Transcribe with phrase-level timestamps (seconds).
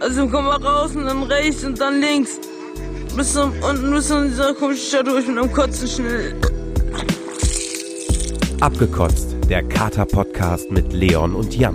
[0.00, 2.38] Also komm mal raus und dann rechts und dann links.
[3.16, 6.34] Bis zum, unten bis zu dieser komischen Stadt durch mit einem Kotzen schnell.
[8.60, 11.74] Abgekotzt, der Kater-Podcast mit Leon und Jan.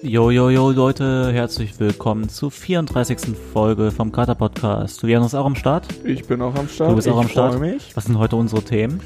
[0.00, 3.36] Jo, jo, jo, Leute, herzlich willkommen zur 34.
[3.52, 5.02] Folge vom Kater Podcast.
[5.02, 5.86] Leon ist auch am Start.
[6.04, 6.92] Ich bin auch am Start.
[6.92, 7.60] Du bist auch ich am Start.
[7.60, 7.94] mich.
[7.94, 9.00] Was sind heute unsere Themen?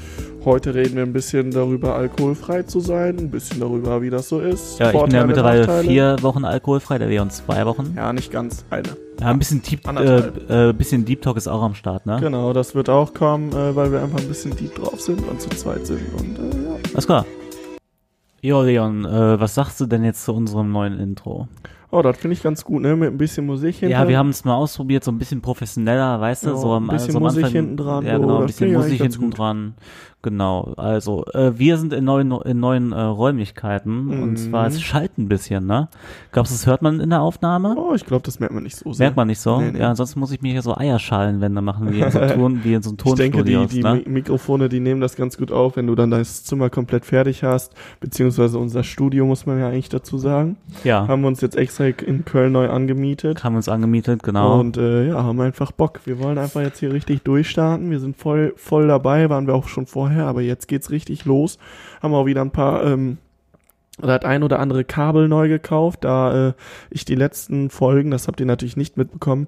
[0.45, 4.41] Heute reden wir ein bisschen darüber, alkoholfrei zu sein, ein bisschen darüber, wie das so
[4.41, 4.77] ist.
[4.77, 7.93] Ja, ich bin ja Vorteile, mittlerweile vier Wochen alkoholfrei, der Leon zwei Wochen.
[7.95, 8.89] Ja, nicht ganz eine.
[9.21, 12.17] Ja, ein bisschen Deep, äh, äh, bisschen Deep Talk ist auch am Start, ne?
[12.19, 15.39] Genau, das wird auch kommen, äh, weil wir einfach ein bisschen deep drauf sind und
[15.39, 16.01] zu zweit sind.
[16.19, 16.75] Und äh, ja.
[16.93, 17.25] Alles klar.
[18.41, 21.47] Jo, Leon, äh, was sagst du denn jetzt zu unserem neuen Intro?
[21.89, 22.95] Oh, das finde ich ganz gut, ne?
[22.97, 23.95] Mit ein bisschen Musik hinter.
[24.01, 26.89] Ja, wir haben es mal ausprobiert, so ein bisschen professioneller, weißt du, Ja, so am,
[26.89, 27.61] ein bisschen so am Musik Anfang.
[27.61, 29.37] hinten dran, Ja, genau, ein das bisschen Musik hinten gut.
[29.37, 29.75] dran.
[30.23, 34.35] Genau, also äh, wir sind in neuen in neuen äh, Räumlichkeiten und Mhm.
[34.37, 35.89] zwar es schallt ein bisschen, ne?
[36.31, 37.75] Glaubst du, das hört man in der Aufnahme?
[37.77, 39.07] Oh, ich glaube, das merkt man nicht so sehr.
[39.07, 39.59] Merkt man nicht so?
[39.59, 39.79] Nee, nee.
[39.79, 42.81] Ja, ansonsten muss ich mir hier so Eierschalenwände machen, wie in so, Ton, wie in
[42.81, 43.95] so einem Ich denke, die, die ne?
[43.95, 47.43] Mi- Mikrofone, die nehmen das ganz gut auf, wenn du dann das Zimmer komplett fertig
[47.43, 50.55] hast, beziehungsweise unser Studio, muss man ja eigentlich dazu sagen.
[50.85, 53.43] Ja, Haben wir uns jetzt extra in Köln neu angemietet.
[53.43, 54.59] haben uns angemietet, genau.
[54.61, 55.99] Und äh, ja, haben einfach Bock.
[56.05, 57.91] Wir wollen einfach jetzt hier richtig durchstarten.
[57.91, 61.57] Wir sind voll, voll dabei, waren wir auch schon vorher, aber jetzt geht's richtig los.
[62.01, 63.17] Haben auch wieder ein paar, ähm,
[64.01, 66.53] oder hat ein oder andere Kabel neu gekauft, da äh,
[66.89, 69.47] ich die letzten Folgen, das habt ihr natürlich nicht mitbekommen,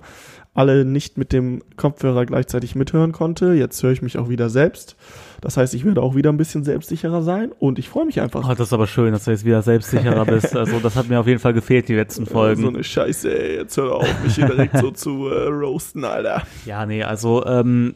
[0.53, 3.53] alle nicht mit dem Kopfhörer gleichzeitig mithören konnte.
[3.53, 4.95] Jetzt höre ich mich auch wieder selbst.
[5.41, 8.47] Das heißt, ich werde auch wieder ein bisschen selbstsicherer sein und ich freue mich einfach.
[8.49, 10.55] Oh, das ist aber schön, dass du jetzt wieder selbstsicherer bist.
[10.55, 12.61] Also das hat mir auf jeden Fall gefehlt, die letzten Folgen.
[12.61, 13.57] So eine Scheiße, ey.
[13.57, 16.43] Jetzt hör auf, mich hier direkt so zu äh, roasten, Alter.
[16.65, 17.95] Ja, nee, also ähm,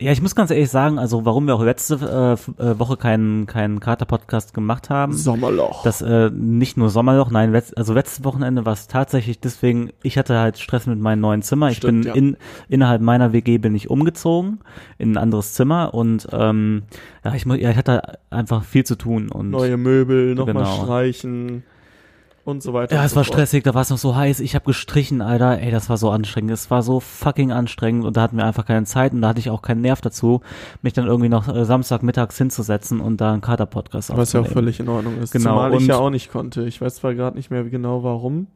[0.00, 1.94] ja, ich muss ganz ehrlich sagen, also warum wir auch letzte
[2.58, 5.84] äh, äh, Woche keinen keinen Kater-Podcast gemacht haben, Sommerloch.
[5.84, 10.18] das äh, nicht nur Sommerloch, nein, letzt, also letztes Wochenende war es tatsächlich deswegen, ich
[10.18, 11.70] hatte halt Stress mit meinem neuen Zimmer.
[11.70, 12.14] Ich Stimmt, bin ja.
[12.14, 12.36] in
[12.68, 14.58] innerhalb meiner WG bin ich umgezogen
[14.98, 16.82] in ein anderes Zimmer und ähm,
[17.24, 20.82] ja, ich, ja, ich hatte einfach viel zu tun und neue Möbel, nochmal Genau.
[20.84, 21.62] streichen
[22.44, 22.94] und so weiter.
[22.94, 23.34] Ja, es so war fort.
[23.34, 24.40] stressig, da war es noch so heiß.
[24.40, 25.60] Ich habe gestrichen, Alter.
[25.60, 26.50] Ey, das war so anstrengend.
[26.50, 29.40] Es war so fucking anstrengend und da hatten wir einfach keine Zeit und da hatte
[29.40, 30.40] ich auch keinen Nerv dazu,
[30.82, 34.80] mich dann irgendwie noch äh, Samstagmittags hinzusetzen und da einen Kater-Podcast Was ja auch völlig
[34.80, 35.32] in Ordnung ist.
[35.32, 36.64] Genau, Zumal ich und- ja auch nicht konnte.
[36.64, 38.46] Ich weiß zwar gerade nicht mehr genau warum.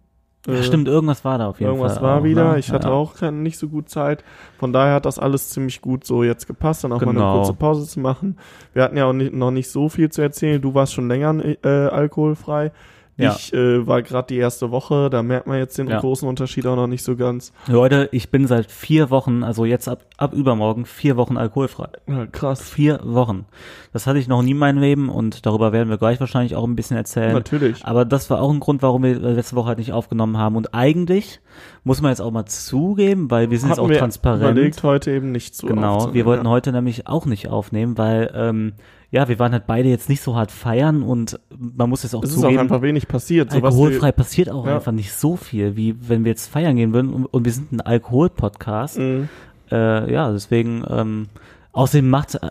[0.47, 2.03] Ja, Äh, stimmt, irgendwas war da auf jeden Irgendwas Fall.
[2.05, 2.53] war auch, wieder.
[2.53, 2.59] ne?
[2.61, 2.93] Ich hatte ja.
[2.95, 4.23] auch keine, nicht so gut Zeit.
[4.59, 7.31] Von daher hat das alles ziemlich gut so jetzt gepasst, dann auch mal Genau.
[7.33, 8.37] eine kurze Pause zu machen.
[8.73, 10.63] Wir hatten ja auch nicht, noch nicht so viel zu erzählen.
[10.63, 11.35] Du warst schon länger
[11.65, 12.71] äh, alkoholfrei.
[13.19, 13.35] Ja.
[13.37, 15.99] Ich äh, war gerade die erste Woche, da merkt man jetzt den Ja.
[15.99, 17.53] großen Unterschied auch noch nicht so ganz.
[17.67, 21.89] Leute, ich bin seit vier Wochen, also jetzt ab, ab übermorgen, vier Wochen alkoholfrei.
[22.07, 22.71] Ja, krass.
[22.71, 23.47] Vier Wochen.
[23.93, 26.65] Das hatte ich noch nie in meinem Leben und darüber werden wir gleich wahrscheinlich auch
[26.65, 27.33] ein bisschen erzählen.
[27.33, 27.85] Natürlich.
[27.85, 30.55] Aber das war auch ein Grund, warum wir letzte Woche halt nicht aufgenommen haben.
[30.55, 31.41] Und eigentlich
[31.83, 34.43] muss man jetzt auch mal zugeben, weil wir sind jetzt Hatten auch wir transparent.
[34.43, 36.51] überlegt, heute eben nicht zu genau, wir wollten ja.
[36.51, 38.75] heute nämlich auch nicht aufnehmen, weil ähm,
[39.11, 42.23] ja, wir waren halt beide jetzt nicht so hart feiern und man muss jetzt auch
[42.23, 43.53] Es ist auch zugeben, einfach wenig passiert.
[43.53, 44.75] Alkoholfrei passiert auch Ja.
[44.77, 47.73] einfach nicht so viel, wie wenn wir jetzt feiern gehen würden und, und wir sind
[47.73, 48.99] ein Alkohol-Podcast.
[48.99, 49.29] Mhm.
[49.71, 51.29] Äh, ja, deswegen, ähm,
[51.73, 52.51] außerdem macht, äh,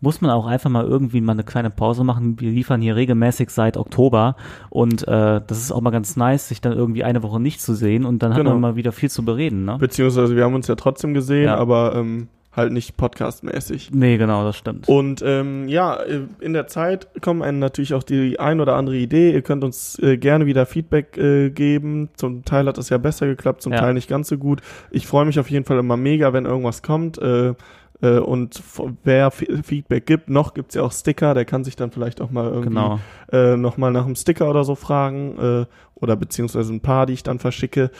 [0.00, 2.40] muss man auch einfach mal irgendwie mal eine kleine Pause machen.
[2.40, 4.34] Wir liefern hier regelmäßig seit Oktober
[4.70, 7.74] und äh, das ist auch mal ganz nice, sich dann irgendwie eine Woche nicht zu
[7.74, 8.50] sehen und dann hat Genau.
[8.50, 9.76] man mal wieder viel zu bereden, ne?
[9.78, 11.56] Beziehungsweise wir haben uns ja trotzdem gesehen, Ja.
[11.56, 13.90] aber ähm, halt nicht podcastmäßig.
[13.92, 14.88] Nee, genau, das stimmt.
[14.88, 18.96] Und ähm, ja, äh, in der Zeit kommen einem natürlich auch die ein oder andere
[18.96, 19.32] Idee.
[19.32, 22.10] Ihr könnt uns äh, gerne wieder Feedback äh, geben.
[22.14, 23.78] Zum Teil hat es ja besser geklappt, zum Ja.
[23.80, 24.60] Teil nicht ganz so gut.
[24.90, 27.18] Ich freue mich auf jeden Fall immer mega, wenn irgendwas kommt.
[27.18, 27.54] Äh,
[28.02, 28.62] äh, und
[29.04, 32.30] wer F Feedback gibt, noch gibt's ja auch Sticker, der kann sich dann vielleicht auch
[32.30, 32.98] mal irgendwie Genau.
[33.32, 37.22] äh, nochmal nach einem Sticker oder so fragen äh, oder beziehungsweise ein paar, die ich
[37.22, 37.90] dann verschicke.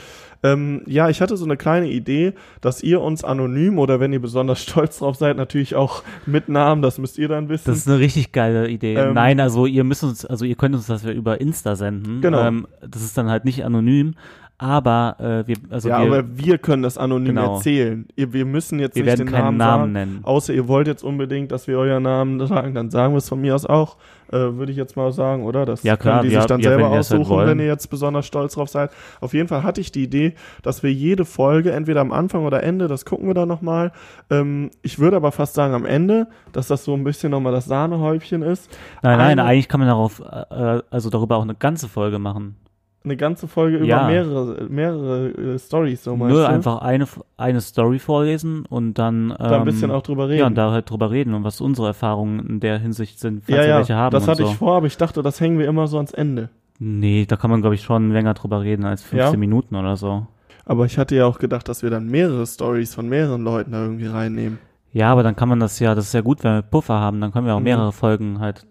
[0.44, 4.20] Ähm, ja, ich hatte so eine kleine Idee, dass ihr uns anonym oder wenn ihr
[4.20, 7.64] besonders stolz drauf seid, natürlich auch mit Namen, das müsst ihr dann wissen.
[7.70, 8.94] Das ist eine richtig geile Idee.
[8.96, 12.20] Ähm, Nein, also ihr müsst uns, also ihr könnt uns das ja über Insta senden.
[12.22, 12.40] Genau.
[12.44, 14.14] Ähm, das ist dann halt nicht anonym,
[14.62, 17.56] aber äh, wir, also ja, wir, aber wir können das anonym Genau.
[17.56, 18.06] erzählen.
[18.16, 19.92] Ihr, wir müssen jetzt wir nicht werden den keinen Namen, Namen sagen.
[19.92, 20.20] nennen.
[20.24, 23.40] Außer ihr wollt jetzt unbedingt, dass wir euren Namen sagen, dann sagen wir es von
[23.40, 23.96] mir aus auch.
[24.30, 25.66] Äh, Würde ich jetzt mal sagen, oder?
[25.66, 27.48] Das Ja, klar, können die ja, sich dann ja, selber wenn halt aussuchen, wollen.
[27.48, 28.90] wenn ihr jetzt besonders stolz drauf seid.
[29.20, 32.62] Auf jeden Fall hatte ich die Idee, dass wir jede Folge, entweder am Anfang oder
[32.62, 33.92] Ende, das gucken wir dann nochmal.
[34.30, 37.66] Ähm, ich würde aber fast sagen am Ende, dass das so ein bisschen nochmal das
[37.66, 38.70] Sahnehäubchen ist.
[39.02, 42.56] Nein, nein, eine- eigentlich kann man darauf, äh, also darüber auch eine ganze Folge machen.
[43.04, 44.06] Eine ganze Folge über Ja.
[44.06, 46.48] mehrere, mehrere äh, Stories, so meinst Nur du?
[46.48, 47.06] einfach eine,
[47.36, 50.38] eine Story vorlesen und dann, ähm, da ein bisschen auch drüber reden.
[50.40, 53.56] ja, und da halt drüber reden und was unsere Erfahrungen in der Hinsicht sind, falls
[53.56, 54.50] ja, wir ja, welche haben das hatte so.
[54.50, 56.48] ich vor, aber ich dachte, das hängen wir immer so ans Ende.
[56.78, 59.36] Nee, da kann man, glaube ich, schon länger drüber reden als 15 Ja?
[59.38, 60.26] Minuten oder so.
[60.64, 63.82] Aber ich hatte ja auch gedacht, dass wir dann mehrere Stories von mehreren Leuten da
[63.82, 64.58] irgendwie reinnehmen.
[64.92, 67.20] Ja, aber dann kann man das ja, das ist ja gut, wenn wir Puffer haben,
[67.20, 67.64] dann können wir auch Mhm.
[67.64, 68.64] mehrere Folgen halt.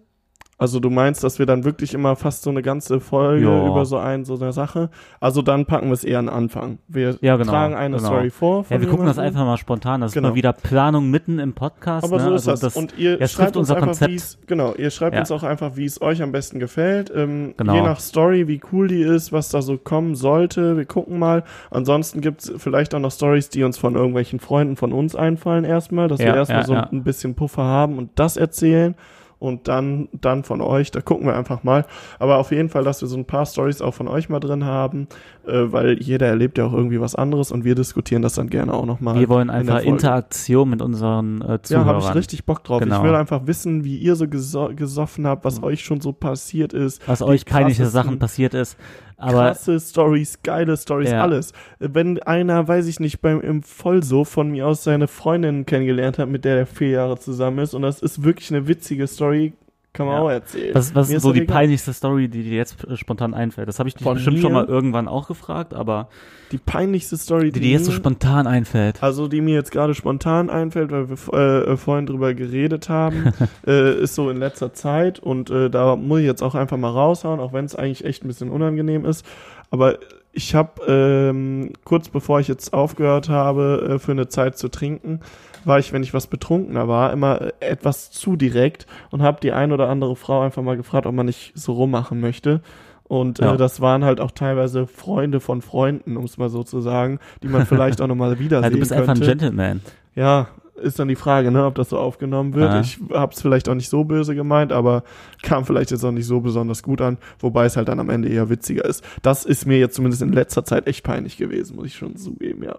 [0.62, 3.66] Also du meinst, dass wir dann wirklich immer fast so eine ganze Folge Ja.
[3.66, 4.88] über so ein, so eine Sache.
[5.20, 6.78] Also dann packen wir es eher an Anfang.
[6.88, 8.08] Wir Ja, genau, tragen eine genau.
[8.08, 8.64] Story vor.
[8.70, 10.00] Ja, wir gucken das einfach mal spontan.
[10.00, 10.28] Das Genau.
[10.28, 12.04] ist mal wieder Planung mitten im Podcast.
[12.04, 12.22] Aber ne?
[12.24, 12.76] so ist also das.
[12.76, 14.10] Und ihr es schreibt uns einfach, Konzept.
[14.12, 17.12] wie's, genau, ihr schreibt uns auch einfach, wie es euch am besten gefällt.
[17.14, 17.74] Ähm, Genau.
[17.74, 20.76] Je nach Story, wie cool die ist, was da so kommen sollte.
[20.76, 21.44] Wir gucken mal.
[21.70, 26.08] Ansonsten gibt's vielleicht auch noch Stories, die uns von irgendwelchen Freunden von uns einfallen erstmal,
[26.08, 28.94] dass wir erstmal so ein bisschen Puffer haben und das erzählen.
[29.42, 31.84] Und dann, dann von euch, da gucken wir einfach mal.
[32.20, 34.64] Aber auf jeden Fall, dass wir so ein paar Stories auch von euch mal drin
[34.64, 35.08] haben,
[35.46, 38.72] äh, weil jeder erlebt ja auch irgendwie was anderes und wir diskutieren das dann gerne
[38.72, 39.18] auch nochmal.
[39.18, 39.88] wir wollen in einfach Folge.
[39.88, 41.88] Interaktion mit unseren äh, Ja, Zuhörern.
[41.88, 42.80] habe ich richtig Bock drauf.
[42.80, 42.98] Genau.
[42.98, 46.72] Ich will einfach wissen, wie ihr so geso gesoffen habt, was euch schon so passiert
[46.72, 47.06] ist.
[47.08, 48.76] was euch peinliche Sachen passiert ist.
[49.22, 51.22] Aber Krasse Stories, geile Stories, Ja.
[51.22, 51.52] alles.
[51.78, 56.28] Wenn einer, weiß ich nicht, beim im Vollso von mir aus seine Freundin kennengelernt hat,
[56.28, 59.52] mit der er vier Jahre zusammen ist, und das ist wirklich eine witzige Story,
[59.92, 60.22] kann man Ja.
[60.22, 60.74] auch erzählen.
[60.74, 61.56] was, was ist so die egal.
[61.56, 63.68] peinlichste Story, die dir jetzt äh, spontan einfällt?
[63.68, 66.08] Das habe ich dich Von bestimmt schon mal irgendwann auch gefragt, aber
[66.50, 69.02] Die peinlichste Story, die dir jetzt so spontan einfällt.
[69.02, 73.32] Also die mir jetzt gerade spontan einfällt, weil wir äh, äh, vorhin drüber geredet haben,
[73.66, 76.90] äh, ist so in letzter Zeit und äh, da muss ich jetzt auch einfach mal
[76.90, 79.26] raushauen, auch wenn es eigentlich echt ein bisschen unangenehm ist.
[79.70, 79.98] Aber
[80.32, 85.20] ich habe ähm, kurz bevor ich jetzt aufgehört habe, äh, für eine Zeit zu trinken,
[85.66, 89.52] war ich, wenn ich was betrunkener war, immer äh, etwas zu direkt und habe die
[89.52, 92.60] ein oder andere Frau einfach mal gefragt, ob man nicht so rummachen möchte.
[93.04, 93.54] Und Ja.
[93.54, 97.18] äh, das waren halt auch teilweise Freunde von Freunden, um es mal so zu sagen,
[97.42, 99.10] die man vielleicht auch nochmal wiedersehen Ja, du bist könnte.
[99.10, 99.80] einfach ein Gentleman.
[100.14, 100.48] Ja,
[100.82, 102.72] ist dann die Frage, ne, ob das so aufgenommen wird.
[102.72, 102.80] Ja.
[102.80, 105.04] Ich hab's vielleicht auch nicht so böse gemeint, aber
[105.42, 108.28] kam vielleicht jetzt auch nicht so besonders gut an, wobei es halt dann am Ende
[108.28, 109.04] eher witziger ist.
[109.20, 112.64] Das ist mir jetzt zumindest in letzter Zeit echt peinlich gewesen, muss ich schon zugeben,
[112.64, 112.76] ja.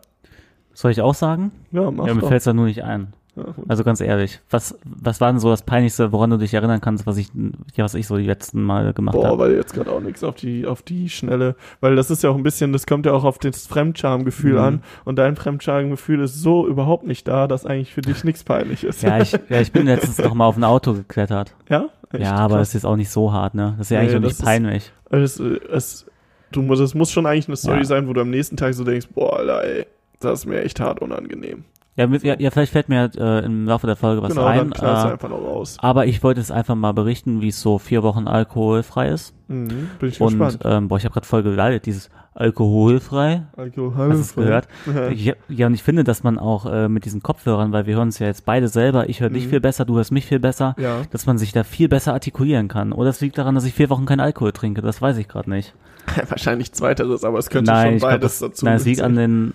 [0.74, 1.52] Soll ich auch sagen?
[1.72, 2.28] Ja, mach ja, mir doch.
[2.30, 3.14] fällt's da nur nicht ein.
[3.36, 3.46] Ja.
[3.68, 7.08] Also ganz ehrlich, was, was war denn so das Peinlichste, woran du dich erinnern kannst,
[7.08, 7.30] was ich,
[7.74, 9.38] ja, was ich so die letzten Mal gemacht Boah, habe?
[9.40, 12.36] weil jetzt gerade auch nichts auf die, auf die Schnelle, weil das ist ja auch
[12.36, 14.60] ein bisschen, das kommt ja auch auf das Fremdschamgefühl Mhm.
[14.60, 18.84] an und dein Fremdschamgefühl ist so überhaupt nicht da, dass eigentlich für dich nichts peinlich
[18.84, 19.02] ist.
[19.02, 21.56] Ja, ich, ja, ich bin letztens noch mal auf ein Auto geklettert.
[21.70, 21.88] ja?
[22.12, 22.22] Echt?
[22.22, 22.62] ja, aber Krass.
[22.62, 23.74] das ist jetzt auch nicht so hart, ne?
[23.80, 24.92] Das ist ja Nee, eigentlich auch das nicht ist- peinlich.
[25.10, 26.06] Es, es,
[26.52, 27.86] du es muss schon eigentlich eine Story Ja.
[27.86, 29.88] sein, wo du am nächsten Tag so denkst, boah, Alter, ey,
[30.24, 31.64] das ist mir echt hart unangenehm.
[31.96, 34.72] Ja, mit, ja, ja, vielleicht fällt mir äh, im Laufe der Folge was genau, ein.
[34.72, 35.78] dann Äh, einfach noch raus.
[35.80, 39.36] aber ich wollte es einfach mal berichten, wie es so vier Wochen alkoholfrei ist.
[39.48, 39.68] Mhm,
[40.00, 40.60] bin ich Und gespannt.
[40.66, 43.44] ähm, boah, ich habe gerade voll geleitet, dieses alkoholfrei.
[43.58, 44.10] Alkohol.
[44.12, 44.68] Hast es gehört?
[45.16, 48.08] Ja, ja, und ich finde, dass man auch äh, mit diesen Kopfhörern, weil wir hören
[48.08, 49.50] uns ja jetzt beide selber, ich höre dich Mhm.
[49.52, 51.02] viel besser, du hörst mich viel besser, Ja.
[51.12, 52.92] dass man sich da viel besser artikulieren kann.
[52.94, 55.50] Oder es liegt daran, dass ich vier Wochen keinen Alkohol trinke, das weiß ich gerade
[55.50, 55.74] nicht.
[56.30, 59.02] Wahrscheinlich zweiteres, aber es könnte nein, schon ich glaub, beides das, dazu nein, es liegt
[59.02, 59.54] an den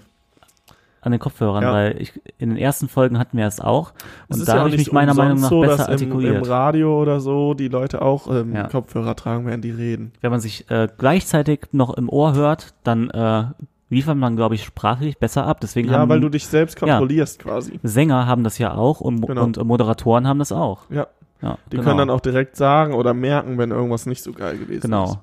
[1.00, 1.72] an den Kopfhörern, Ja.
[1.72, 3.92] weil ich in den ersten Folgen hatten wir es auch
[4.28, 6.48] und da ja habe ich mich meiner Meinung nach so, besser dass im, im artikuliert.
[6.48, 8.68] Radio oder so die Leute auch ähm, Ja.
[8.68, 10.12] Kopfhörer tragen, während die reden.
[10.20, 13.44] Wenn man sich äh, gleichzeitig noch im Ohr hört, dann äh,
[13.90, 15.60] liefert man, glaube ich, sprachlich besser ab.
[15.62, 17.78] Deswegen Ja, haben weil du dich selbst kontrollierst quasi.
[17.82, 19.44] Sänger haben das ja auch und, Genau.
[19.44, 20.90] und Moderatoren haben das auch.
[20.90, 21.06] Ja.
[21.40, 21.46] Die
[21.76, 21.82] genau.
[21.84, 24.82] können dann auch direkt sagen oder merken, wenn irgendwas nicht so geil gewesen ist.
[24.82, 25.20] Genau.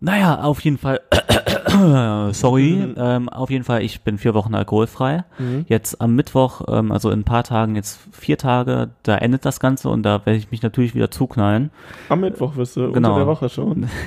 [0.00, 1.00] Naja, auf jeden Fall,
[2.32, 2.94] sorry, Mhm.
[2.96, 5.24] ähm, auf jeden Fall, ich bin vier Wochen alkoholfrei.
[5.38, 5.64] Mhm.
[5.68, 9.60] Jetzt am Mittwoch, ähm, also in ein paar Tagen, jetzt vier Tage, da endet das
[9.60, 11.70] Ganze und da werde ich mich natürlich wieder zuknallen.
[12.08, 13.08] Am Mittwoch wirst du Genau.
[13.10, 13.88] unter der Woche schon.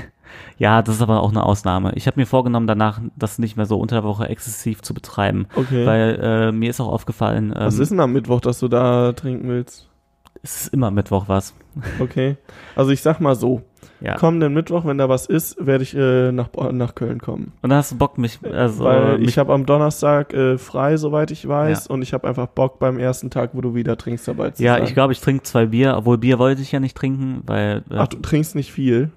[0.59, 1.93] Ja, das ist aber auch eine Ausnahme.
[1.95, 5.47] Ich habe mir vorgenommen, danach das nicht mehr so unter der Woche exzessiv zu betreiben,
[5.55, 5.87] Okay.
[5.87, 9.13] weil äh, mir ist auch aufgefallen, ähm, Was ist denn am Mittwoch, dass du da
[9.13, 9.89] trinken willst?
[10.43, 11.55] es ist immer Mittwoch was.
[11.99, 12.37] Okay.
[12.75, 13.63] Also ich sag mal so,
[14.01, 14.15] Ja.
[14.15, 17.51] kommenden Mittwoch, wenn da was ist, werde ich äh, nach, nach Köln kommen.
[17.61, 20.95] Und dann hast du Bock, mich, also Weil mich, ich habe am Donnerstag äh, frei,
[20.97, 21.93] soweit ich weiß, Ja.
[21.93, 24.75] und ich habe einfach Bock beim ersten Tag, wo du wieder trinkst, dabei zu ja,
[24.75, 24.83] sein.
[24.85, 27.95] ich glaube, ich trinke zwei Bier, obwohl Bier wollte ich ja nicht trinken, weil äh,
[27.97, 29.11] Ach, du trinkst nicht viel.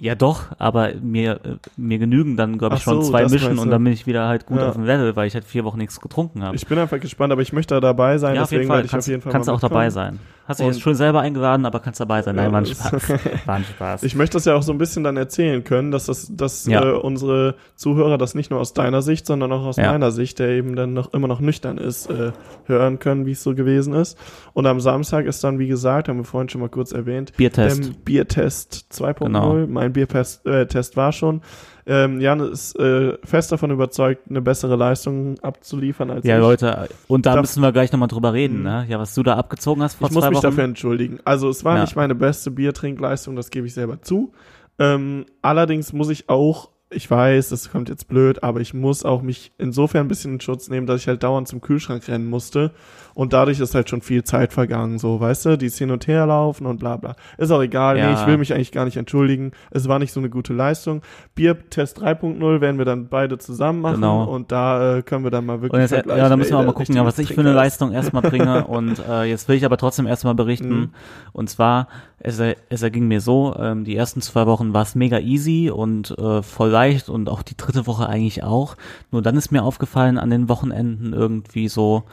[0.00, 3.58] Ja, doch, aber mir, äh, mir genügen dann, glaube ich, Ach schon so, zwei Mischen
[3.58, 3.70] und du.
[3.70, 4.68] dann bin ich wieder halt gut Ja.
[4.68, 6.54] auf dem Level, weil ich halt vier Wochen nichts getrunken habe.
[6.54, 9.08] Ich bin einfach gespannt, aber ich möchte da dabei sein, Ja, deswegen werde ich Kannst,
[9.08, 10.20] auf jeden Fall kannst mal auch dabei sein.
[10.46, 12.36] Hast dich jetzt schon selber eingeladen, aber kannst dabei sein.
[12.36, 13.08] Nein, Ja, war ein Spaß.
[13.46, 14.02] War ein Spaß.
[14.04, 16.82] Ich möchte das ja auch so ein bisschen dann erzählen können, dass das, dass Ja.
[16.82, 20.48] äh, unsere Zuhörer das nicht nur aus deiner Sicht, sondern auch aus meiner Sicht, der
[20.50, 22.32] eben dann noch immer noch nüchtern ist, äh,
[22.64, 24.16] hören können, wie es so gewesen ist.
[24.54, 28.02] Und am Samstag ist dann, wie gesagt, haben wir vorhin schon mal kurz erwähnt, Biertest.
[28.06, 29.24] Biertest 2.0.
[29.26, 29.66] Genau.
[29.88, 31.40] Mein Biertest äh, war schon.
[31.86, 36.40] Ähm, Jan ist äh, fest davon überzeugt, eine bessere Leistung abzuliefern als ja, ich.
[36.42, 38.64] Leute, und da Darf- müssen wir gleich nochmal drüber reden, Mhm.
[38.64, 38.86] ne?
[38.88, 40.42] Ja, was du da abgezogen hast vor ich muss zwei mich Wochen.
[40.46, 41.18] dafür entschuldigen.
[41.24, 41.80] Also es war Ja.
[41.82, 44.32] nicht meine beste Biertrinkleistung, das gebe ich selber zu.
[44.78, 49.22] Ähm, allerdings muss ich auch, ich weiß, das kommt jetzt blöd, aber ich muss auch
[49.22, 52.72] mich insofern ein bisschen in Schutz nehmen, dass ich halt dauernd zum Kühlschrank rennen musste.
[53.18, 56.24] Und dadurch ist halt schon viel Zeit vergangen, so, weißt du, die hin und her
[56.26, 57.16] laufen und bla bla.
[57.36, 58.06] Ist auch egal, Ja.
[58.06, 59.50] nee, ich will mich eigentlich gar nicht entschuldigen.
[59.72, 61.02] Es war nicht so eine gute Leistung.
[61.34, 64.22] Biertest 3.0 werden wir dann beide zusammen machen Genau.
[64.22, 66.62] und da äh, können wir dann mal wirklich jetzt, vergleichen, ja, da müssen wir auch
[66.62, 67.54] mal der gucken, ja, was ich für eine.
[67.54, 68.64] Leistung erstmal bringe.
[68.68, 70.68] Und äh, jetzt will ich aber trotzdem erstmal berichten.
[70.68, 70.90] Mhm.
[71.32, 71.88] Und zwar,
[72.20, 76.16] es, es erging mir so, ähm, die ersten zwei Wochen war es mega easy und
[76.16, 78.76] äh, voll leicht und auch die dritte Woche eigentlich auch.
[79.10, 82.04] Nur dann ist mir aufgefallen, an den Wochenenden irgendwie so,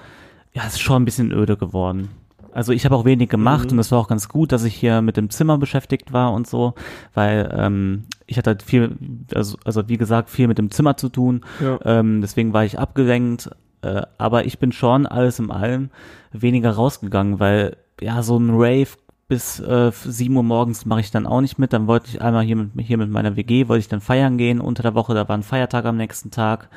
[0.56, 2.10] ja, es ist schon ein bisschen öde geworden.
[2.54, 3.74] Also ich habe auch wenig gemacht Mhm.
[3.74, 6.48] und es war auch ganz gut, dass ich hier mit dem Zimmer beschäftigt war und
[6.48, 6.74] so,
[7.14, 8.96] weil ähm, ich hatte halt viel,
[9.34, 11.42] also, also wie gesagt, viel mit dem Zimmer zu tun.
[11.62, 11.78] Ja.
[11.84, 13.50] Ähm, deswegen war ich abgelenkt.
[13.82, 15.90] Äh, aber ich bin schon alles in allem
[16.32, 18.88] weniger rausgegangen, weil ja so ein Rave
[19.28, 21.74] bis äh, 7 Uhr morgens mache ich dann auch nicht mit.
[21.74, 24.62] Dann wollte ich einmal hier mit, hier mit meiner WG, wollte ich dann feiern gehen
[24.62, 26.70] unter der Woche, da war ein Feiertag am nächsten Tag.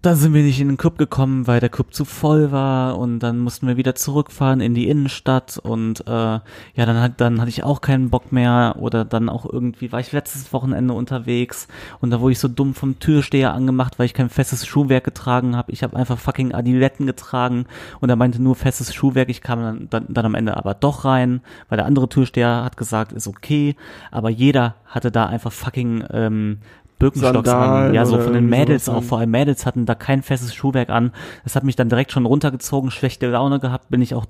[0.00, 3.18] Dann sind wir nicht in den Club gekommen, weil der Club zu voll war und
[3.18, 6.42] dann mussten wir wieder zurückfahren in die Innenstadt und äh, ja,
[6.76, 10.12] dann hat dann hatte ich auch keinen Bock mehr oder dann auch irgendwie war ich
[10.12, 11.66] letztes Wochenende unterwegs
[12.00, 15.56] und da wurde ich so dumm vom Türsteher angemacht, weil ich kein festes Schuhwerk getragen
[15.56, 15.72] habe.
[15.72, 17.66] Ich habe einfach fucking Adiletten getragen
[17.98, 19.28] und er meinte nur festes Schuhwerk.
[19.28, 22.76] Ich kam dann, dann, dann am Ende aber doch rein, weil der andere Türsteher hat
[22.76, 23.74] gesagt, ist okay,
[24.12, 26.58] aber jeder hatte da einfach fucking ähm,
[26.98, 27.60] Birkenstocks an.
[27.60, 28.96] Sandalen Ja, so von den Mädels auch.
[28.96, 29.02] an.
[29.02, 31.12] Vor allem Mädels hatten da kein festes Schuhwerk an.
[31.44, 34.26] Das hat mich dann direkt schon runtergezogen, schlechte Laune gehabt, bin ich auch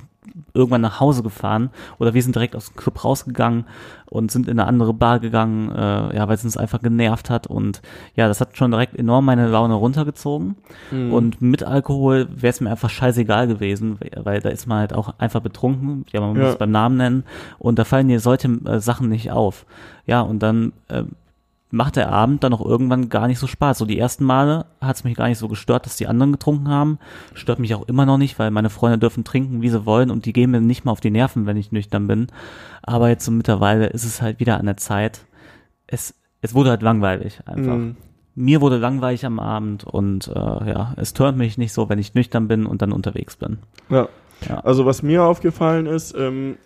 [0.52, 3.64] irgendwann nach Hause gefahren oder wir sind direkt aus dem Club rausgegangen
[4.06, 7.46] und sind in eine andere Bar gegangen, äh, ja, weil es uns einfach genervt hat
[7.46, 7.80] und
[8.14, 10.56] ja, das hat schon direkt enorm meine Laune runtergezogen
[10.90, 11.12] Mhm.
[11.12, 15.14] und mit Alkohol wäre es mir einfach scheißegal gewesen, weil da ist man halt auch
[15.18, 16.48] einfach betrunken, ja, man muss Ja.
[16.50, 17.24] es beim Namen nennen
[17.58, 19.64] und da fallen dir solche äh, Sachen nicht auf.
[20.04, 21.04] Ja, und dann äh,
[21.70, 23.78] macht der Abend dann auch irgendwann gar nicht so Spaß.
[23.78, 26.68] So die ersten Male hat es mich gar nicht so gestört, dass die anderen getrunken
[26.68, 26.98] haben.
[27.34, 30.24] Stört mich auch immer noch nicht, weil meine Freunde dürfen trinken, wie sie wollen und
[30.24, 32.28] die gehen mir nicht mal auf die Nerven, wenn ich nüchtern bin.
[32.82, 35.26] Aber jetzt so mittlerweile ist es halt wieder an der Zeit.
[35.86, 37.76] Es, es wurde halt langweilig einfach.
[37.76, 37.96] Mhm.
[38.34, 40.32] Mir wurde langweilig am Abend und äh,
[40.70, 43.58] ja, es turnt mich nicht so, wenn ich nüchtern bin und dann unterwegs bin.
[43.90, 44.08] Ja.
[44.48, 44.60] Ja.
[44.60, 46.56] Also was mir aufgefallen ist, ähm,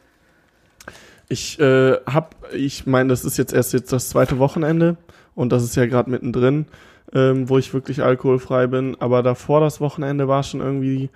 [1.29, 4.97] ich äh, hab, ich meine, das ist jetzt erst jetzt das zweite Wochenende
[5.35, 6.67] und das ist ja gerade mittendrin,
[7.15, 8.97] ähm, wo ich wirklich alkoholfrei bin.
[9.01, 11.11] Aber davor das Wochenende war schon irgendwie,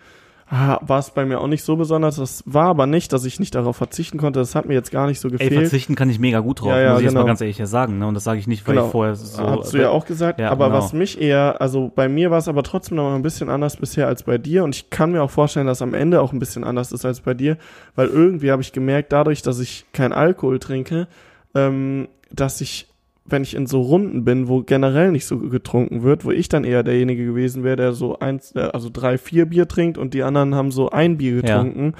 [0.49, 2.17] war es bei mir auch nicht so besonders.
[2.17, 4.39] Das war aber nicht, dass ich nicht darauf verzichten konnte.
[4.39, 5.55] Das hat mir jetzt gar nicht so Ey, gefehlt.
[5.55, 7.27] verzichten kann ich mega gut drauf, Ja, ja, muss ich jetzt mal genau.
[7.27, 7.99] ganz ehrlich sagen.
[7.99, 8.07] Ne?
[8.07, 8.87] Und das sage ich nicht, weil Genau.
[8.87, 9.43] ich vorher so...
[9.43, 10.79] Hast du ja auch gesagt, Ja, aber genau.
[10.79, 13.77] was mich eher, also bei mir war es aber trotzdem noch mal ein bisschen anders
[13.77, 16.39] bisher als bei dir und ich kann mir auch vorstellen, dass am Ende auch ein
[16.39, 17.57] bisschen anders ist als bei dir,
[17.97, 21.09] weil irgendwie habe ich gemerkt, dadurch, dass ich kein Alkohol trinke,
[21.57, 22.87] ähm, dass ich,
[23.29, 26.65] wenn ich in so Runden bin, wo generell nicht so getrunken wird, wo ich dann
[26.65, 30.23] eher derjenige gewesen wäre, der so eins, äh, also drei, vier Bier trinkt und die
[30.23, 31.95] anderen haben so ein Bier getrunken,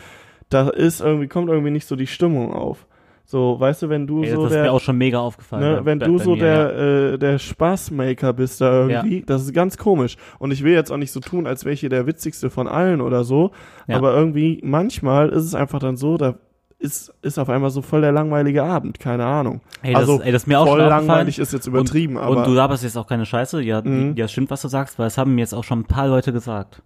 [0.49, 2.87] da ist irgendwie, kommt irgendwie nicht so die Stimmung auf.
[3.29, 5.61] So, weißt du, wenn du Ey, so das ist der, mir auch schon mega aufgefallen.
[5.69, 7.15] Ne, bei- wenn bei- du bei so mir, der, ja.
[7.15, 10.17] äh, der Spaßmaker bist da irgendwie, das ist ganz komisch.
[10.39, 12.69] Und ich will jetzt auch nicht so tun, als wäre ich hier der witzigste von
[12.69, 13.51] allen oder so.
[13.89, 13.97] Ja.
[13.97, 16.37] Aber irgendwie, manchmal ist es einfach dann so, da
[16.79, 19.61] ist, ist auf einmal so voll der langweilige Abend, keine Ahnung.
[19.83, 22.37] Ey, das, also ey, das ist mir auch voll langweilig ist jetzt übertrieben, und, aber
[22.39, 23.63] Und du laberst jetzt auch keine Scheiße.
[23.63, 24.15] Ja, Mhm.
[24.17, 26.33] ja, stimmt, was du sagst, weil es haben mir jetzt auch schon ein paar Leute
[26.33, 26.83] gesagt.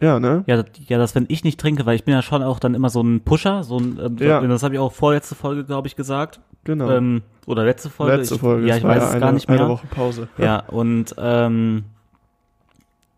[0.00, 0.44] ja, ne?
[0.46, 2.74] Ja, das, ja, dass wenn ich nicht trinke, weil ich bin ja schon auch dann
[2.74, 4.40] immer so ein Pusher, so ein, ähm, Ja.
[4.40, 6.40] das habe ich auch vorletzte Folge, glaube ich, gesagt.
[6.64, 6.90] Genau.
[6.90, 8.16] Ähm, oder letzte Folge.
[8.16, 8.66] Letzte ich, Folge.
[8.66, 9.60] Ja, es ich weiß es eine, gar nicht mehr.
[9.60, 10.28] Eine Woche Pause.
[10.38, 11.84] Ja, und ähm,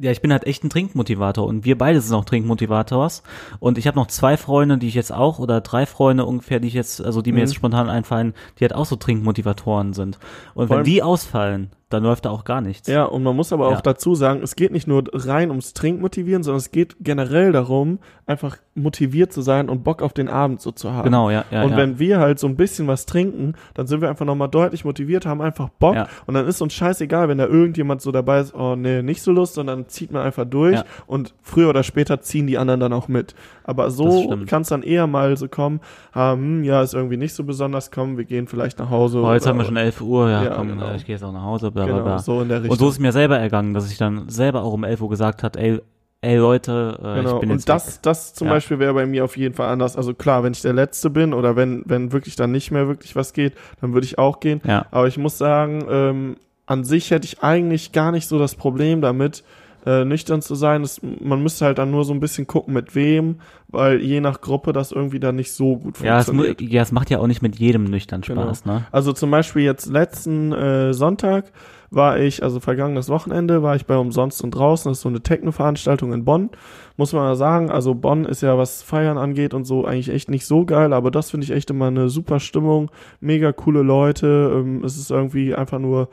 [0.03, 3.23] ja, ich bin halt echt ein Trinkmotivator und wir beide sind auch Trinkmotivators
[3.61, 6.69] und ich habe noch zwei Freunde, die ich jetzt auch oder drei Freunde ungefähr, die
[6.69, 7.43] ich jetzt, also die mir Mhm.
[7.43, 10.19] jetzt spontan einfallen, die halt auch so Trinkmotivatoren sind.
[10.55, 12.89] Und Vor wenn die ausfallen, dann läuft da auch gar nichts.
[12.89, 13.77] Ja, und man muss aber Ja.
[13.77, 17.99] auch dazu sagen, es geht nicht nur rein ums Trinkmotivieren, sondern es geht generell darum,
[18.27, 21.05] einfach motiviert zu sein und Bock auf den Abend so zu haben.
[21.05, 21.63] Genau, ja, ja.
[21.65, 21.77] und ja.
[21.77, 25.27] wenn wir halt so ein bisschen was trinken, dann sind wir einfach nochmal deutlich motiviert,
[25.27, 25.97] haben einfach Bock.
[26.27, 29.33] Und dann ist uns scheißegal, wenn da irgendjemand so dabei ist, oh nee, nicht so
[29.33, 30.81] Lust, sondern zieht man einfach durch.
[31.07, 33.35] Und früher oder später ziehen die anderen dann auch mit.
[33.65, 35.81] Aber Das so kann es dann eher mal so kommen,
[36.13, 39.19] ah, hm, ja, ist irgendwie nicht so besonders, komm, wir gehen vielleicht nach Hause.
[39.23, 40.89] Oh, jetzt oder- haben wir schon 11 Uhr, ja, Ja, komm, genau.
[40.89, 42.19] äh, ich gehe jetzt auch nach Hause, bla bla Genau, bla.
[42.19, 42.73] so in der Richtung.
[42.73, 45.09] Und so ist es mir selber ergangen, dass ich dann selber auch um 11 Uhr
[45.11, 45.81] gesagt hat, ey,
[46.23, 48.03] ey Leute, äh, Genau, ich bin und jetzt das, weg.
[48.03, 48.55] das zum Ja.
[48.55, 49.97] Beispiel wäre bei mir auf jeden Fall anders.
[49.97, 53.17] Also klar, wenn ich der Letzte bin oder wenn, wenn wirklich dann nicht mehr wirklich
[53.17, 54.61] was geht, dann würde ich auch gehen.
[54.65, 58.55] Ja, Aber ich muss sagen, ähm, an sich hätte ich eigentlich gar nicht so das
[58.55, 59.43] Problem damit,
[59.87, 60.83] äh, nüchtern zu sein.
[60.83, 63.37] Das, man müsste halt dann nur so ein bisschen gucken, mit wem,
[63.69, 66.61] weil je nach Gruppe das irgendwie dann nicht so gut Ja es, funktioniert.
[66.61, 68.43] ja, es macht ja auch nicht mit jedem nüchtern Genau.
[68.43, 68.85] Spaß, ne?
[68.93, 71.53] Also zum Beispiel jetzt letzten äh, Sonntag
[71.91, 74.91] war ich, also vergangenes Wochenende, war ich bei Umsonst und draußen.
[74.91, 76.49] Das ist so eine Techno-Veranstaltung in Bonn.
[76.97, 80.31] Muss man mal sagen, also Bonn ist ja, was Feiern angeht und so, eigentlich echt
[80.31, 82.91] nicht so geil, aber das finde ich echt immer eine super Stimmung.
[83.21, 84.53] Mega coole Leute.
[84.55, 86.09] Ähm, es ist irgendwie einfach nur,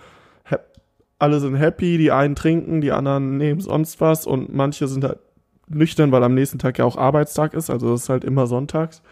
[1.19, 5.19] alle sind happy, die einen trinken, die anderen nehmen sonst was und manche sind halt
[5.67, 9.03] nüchtern, weil am nächsten Tag ja auch Arbeitstag ist, also das ist halt immer sonntags.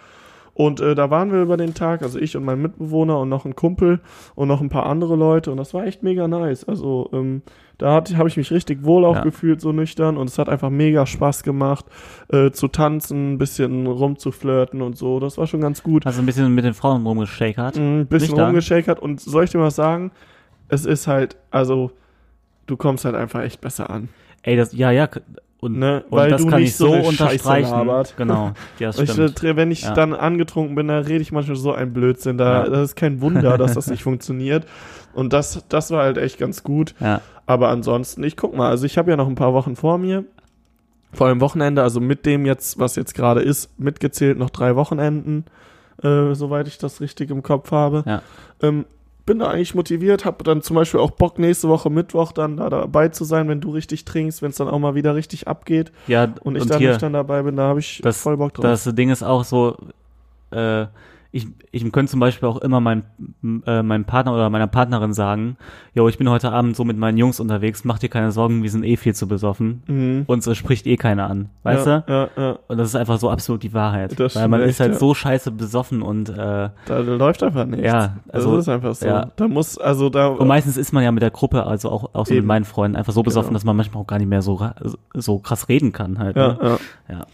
[0.53, 3.45] Und äh, da waren wir über den Tag, also ich und mein Mitbewohner und noch
[3.45, 3.99] ein Kumpel
[4.33, 6.63] und noch ein paar andere Leute und das war echt mega nice.
[6.63, 7.43] Also ähm,
[7.77, 9.21] da habe ich mich richtig wohl auch Ja.
[9.21, 11.85] gefühlt, so nüchtern und es hat einfach mega Spaß gemacht,
[12.29, 15.19] äh, zu tanzen, ein bisschen rumzuflirten und so.
[15.19, 16.07] Das war schon ganz gut.
[16.07, 17.77] Hast du ein bisschen mit den Frauen rumgeschakert?
[17.77, 20.09] Ein bisschen rumgeschakert und soll ich dir was sagen?
[20.69, 21.91] Es ist halt, also
[22.65, 24.09] du kommst halt einfach echt besser an.
[24.43, 25.07] Ey, das, ja, ja,
[25.59, 26.03] und, Ne?
[26.09, 27.71] und Weil das du kann nicht ich so so unterstreichen.
[27.71, 28.13] labert.
[28.17, 29.43] Genau, ja, das Ich, stimmt.
[29.43, 29.93] äh, wenn ich Ja.
[29.93, 32.37] dann angetrunken bin, dann rede ich manchmal so ein Blödsinn.
[32.37, 32.69] Da, Ja.
[32.69, 34.65] Das ist kein Wunder, dass das nicht funktioniert.
[35.13, 36.93] Und das, das war halt echt ganz gut.
[36.99, 39.97] Ja, Aber ansonsten, ich guck mal, also ich habe ja noch ein paar Wochen vor
[39.97, 40.25] mir.
[41.13, 45.45] Vor allem Wochenende, also mit dem jetzt, was jetzt gerade ist, mitgezählt noch drei Wochenenden,
[46.03, 48.03] äh, soweit ich das richtig im Kopf habe.
[48.05, 48.21] Ja.
[48.61, 48.85] Ähm,
[49.27, 52.69] bin da eigentlich motiviert, habe dann zum Beispiel auch Bock, nächste Woche Mittwoch dann da
[52.71, 55.91] dabei zu sein, wenn du richtig trinkst, wenn es dann auch mal wieder richtig abgeht
[56.07, 58.55] ja und ich dann hier, nicht dann dabei bin, da habe ich das- voll Bock
[58.55, 58.63] drauf.
[58.63, 59.77] das Ding ist auch so,
[60.51, 60.87] äh,
[61.37, 63.03] ich, ich könnte zum Beispiel auch immer mein,
[63.65, 65.57] äh, meinem Partner oder meiner Partnerin sagen,
[65.93, 68.69] jo, ich bin heute Abend so mit meinen Jungs unterwegs, mach dir keine Sorgen, wir
[68.71, 69.83] sind eh viel zu besoffen.
[69.87, 70.23] Mhm.
[70.27, 72.11] Uns spricht eh keiner an, weißt ja, du?
[72.11, 72.59] Ja, ja.
[72.67, 74.19] Und das ist einfach so absolut die Wahrheit.
[74.19, 74.99] Das Weil man echt, ist halt ja.
[74.99, 77.85] so scheiße besoffen und, äh, Da läuft einfach nichts.
[77.85, 79.05] Ja, also, das ist einfach so.
[79.05, 79.31] ja.
[79.35, 80.27] Da muss, also da.
[80.27, 82.47] und meistens ist man ja mit der Gruppe, also auch, auch so mit Eben.
[82.47, 83.57] meinen Freunden, einfach so besoffen, Genau.
[83.57, 84.59] dass man manchmal auch gar nicht mehr so,
[85.13, 86.35] so krass reden kann halt.
[86.35, 86.57] ja, Ne?
[86.61, 86.77] ja.
[87.15, 87.25] Ja.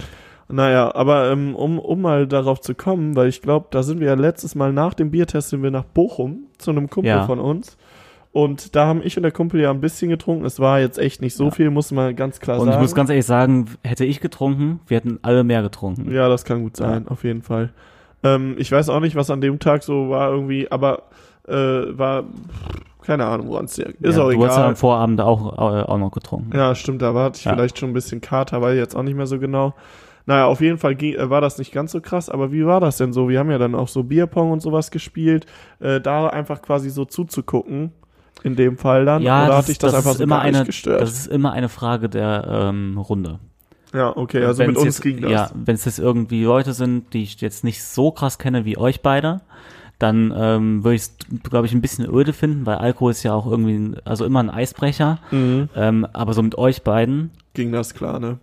[0.53, 4.07] Naja, aber ähm, um, um mal darauf zu kommen, weil ich glaube, da sind wir
[4.07, 7.25] ja letztes Mal nach dem Biertest sind wir nach Bochum zu einem Kumpel Ja.
[7.25, 7.75] von uns.
[8.31, 10.45] Und da haben ich und der Kumpel ja ein bisschen getrunken.
[10.45, 11.51] Es war jetzt echt nicht so Ja.
[11.51, 12.75] viel, muss man ganz klar Und sagen.
[12.77, 16.11] ich muss ganz ehrlich sagen, hätte ich getrunken, wir hätten alle mehr getrunken.
[16.11, 17.71] ja, das kann gut sein, auf jeden Fall.
[18.23, 21.03] Ähm, ich weiß auch nicht, was an dem Tag so war irgendwie, aber
[21.47, 22.23] äh, war
[23.01, 24.69] keine Ahnung, woran es ist Ja, auch du hast ja egal.
[24.69, 26.55] am Vorabend auch, äh, auch noch getrunken.
[26.55, 27.53] Ja, stimmt, da war ich Ja.
[27.53, 29.73] vielleicht schon ein bisschen Kater, weil jetzt auch nicht mehr so genau.
[30.25, 32.97] Naja, auf jeden Fall äh, war das nicht ganz so krass, aber wie war das
[32.97, 33.27] denn so?
[33.27, 35.45] Wir haben ja dann auch so Bierpong und sowas gespielt,
[35.79, 37.91] äh, da einfach quasi so zuzugucken,
[38.43, 39.21] in dem Fall dann.
[39.21, 41.01] Ja, Oder das, hat dich das, das einfach ist so immer eine, gestört?
[41.01, 43.39] das ist immer eine Frage der ähm, Runde.
[43.93, 45.31] ja, okay, also Wenn's mit uns jetzt, ging das.
[45.31, 48.77] Ja, wenn es jetzt irgendwie Leute sind, die ich jetzt nicht so krass kenne wie
[48.77, 49.41] euch beide,
[49.99, 53.33] dann ähm, würde ich es, glaube ich, ein bisschen öde finden, weil Alkohol ist ja
[53.33, 55.19] auch irgendwie, ein, also immer ein Eisbrecher.
[55.31, 55.69] Mhm.
[55.75, 58.39] Ähm, aber so mit euch beiden, Ging das klar, ne?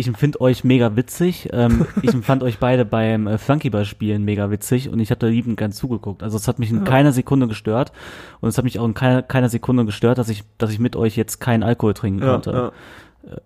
[0.00, 1.48] Ich empfinde euch mega witzig.
[1.52, 5.56] Ähm, ich empfand euch beide beim äh, Flunkyball-Spielen mega witzig und ich habe da liebend
[5.56, 6.22] gern zugeguckt.
[6.22, 7.92] Also es hat mich in keiner Sekunde gestört
[8.40, 10.96] und es hat mich auch in keiner, keiner Sekunde gestört, dass ich, dass ich mit
[10.96, 12.50] euch jetzt keinen Alkohol trinken Ja, konnte.
[12.50, 12.72] ja.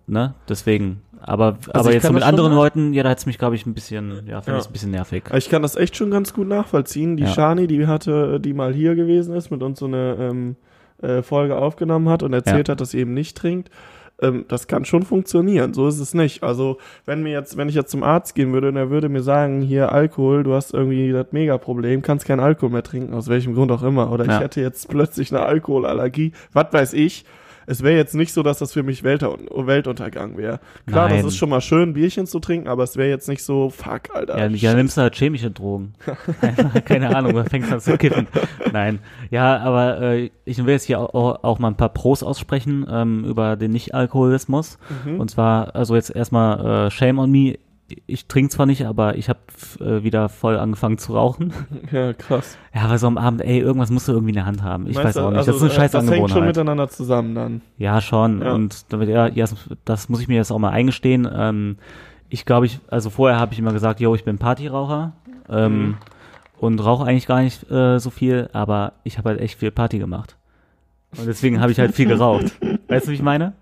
[0.07, 0.33] Ne?
[0.49, 1.01] Deswegen.
[1.21, 3.37] Aber, aber Also ich jetzt so mit schon anderen nach- Leuten, ja, da hat's mich,
[3.39, 4.63] glaube ich, ein bisschen, ja, finde Ja.
[4.63, 5.23] ich ein bisschen nervig.
[5.35, 7.17] Ich kann das echt schon ganz gut nachvollziehen.
[7.17, 7.29] Die Ja.
[7.29, 10.55] Shani, die hatte, die mal hier gewesen ist, mit uns so eine ähm,
[11.01, 12.73] äh, Folge aufgenommen hat und erzählt Ja.
[12.73, 13.69] hat, dass sie eben nicht trinkt.
[14.21, 15.73] Ähm, das kann schon funktionieren.
[15.73, 16.43] So ist es nicht.
[16.43, 19.21] Also wenn mir jetzt, wenn ich jetzt zum Arzt gehen würde und er würde mir
[19.23, 23.53] sagen, hier Alkohol, du hast irgendwie das Mega-Problem, kannst keinen Alkohol mehr trinken, aus welchem
[23.55, 24.35] Grund auch immer, oder Ja.
[24.35, 27.25] ich hätte jetzt plötzlich eine Alkoholallergie, was weiß ich.
[27.67, 30.59] Es wäre jetzt nicht so, dass das für mich Welter Weltuntergang wäre.
[30.87, 31.27] Klar, das Nein.
[31.27, 34.37] ist schon mal schön, Bierchen zu trinken, aber es wäre jetzt nicht so, fuck, Alter.
[34.37, 35.93] Ja, ja, nimmst du halt chemische Drogen.
[36.85, 38.27] Keine Ahnung, man fängt an zu kiffen.
[38.71, 38.99] Nein.
[39.29, 43.25] Ja, aber äh, ich will jetzt hier auch, auch mal ein paar Pros aussprechen ähm,
[43.25, 44.77] über den Nicht-Alkoholismus.
[45.05, 45.19] Mhm.
[45.19, 47.55] Und zwar, also jetzt erstmal äh, Shame on me.
[48.07, 49.39] Ich trinke zwar nicht, aber ich habe
[49.79, 51.53] äh, wieder voll angefangen zu rauchen.
[51.91, 52.57] Ja, krass.
[52.73, 54.87] Ja, aber so am Abend, ey, irgendwas musst du irgendwie in der Hand haben.
[54.87, 55.37] Ich Meinst weiß auch nicht.
[55.37, 57.61] also, das ist eine scheiß Das hängt schon miteinander zusammen dann.
[57.77, 58.41] Ja, schon.
[58.41, 58.53] Ja.
[58.53, 59.29] Und damit, ja,
[59.85, 61.29] das muss ich mir jetzt auch mal eingestehen.
[61.31, 61.77] Ähm,
[62.29, 65.13] ich glaube, ich, also vorher habe ich immer gesagt, yo, ich bin Partyraucher.
[65.49, 65.97] Ähm, Mhm.
[66.57, 69.99] Und rauche eigentlich gar nicht äh, so viel, aber ich habe halt echt viel Party
[69.99, 70.37] gemacht.
[71.17, 72.45] Und deswegen habe ich halt viel geraucht.
[72.87, 73.53] Weißt du, wie ich meine?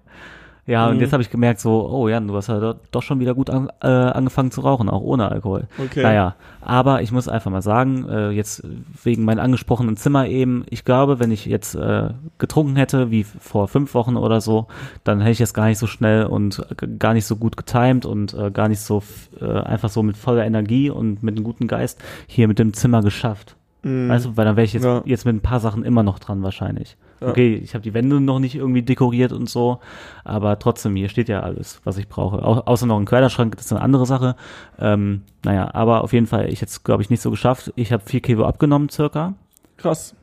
[0.66, 1.02] Ja, und Mhm.
[1.02, 3.50] jetzt habe ich gemerkt, so, oh Jan, du hast ja doch- doch schon wieder gut
[3.50, 5.68] an, äh, angefangen zu rauchen, auch ohne Alkohol.
[5.78, 6.02] Okay.
[6.04, 8.64] Naja, aber ich muss einfach mal sagen, äh, jetzt
[9.04, 13.68] wegen meinem angesprochenen Zimmer eben, ich glaube, wenn ich jetzt äh, getrunken hätte, wie vor
[13.68, 14.68] fünf Wochen oder so,
[15.04, 16.66] dann hätte ich es gar nicht so schnell und
[16.98, 19.04] gar nicht so gut getimed und äh, gar nicht so
[19.42, 23.02] äh, einfach so mit voller Energie und mit einem guten Geist hier mit dem Zimmer
[23.02, 23.58] geschafft.
[23.84, 24.08] Mhm.
[24.08, 25.02] Weißt du, weil dann wäre ich jetzt, Ja.
[25.04, 26.96] jetzt mit ein paar Sachen immer noch dran wahrscheinlich.
[27.22, 27.30] Ja.
[27.30, 29.80] Okay, ich habe die Wände noch nicht irgendwie dekoriert und so,
[30.24, 32.44] aber trotzdem, hier steht ja alles, was ich brauche.
[32.44, 34.36] Au außer noch ein Kleiderschrank, das ist eine andere Sache.
[34.80, 37.72] Ähm, naja, aber auf jeden Fall, ich jetzt glaube ich nicht so geschafft.
[37.76, 39.34] Ich habe vier Kilo abgenommen circa.
[39.78, 40.16] Krass.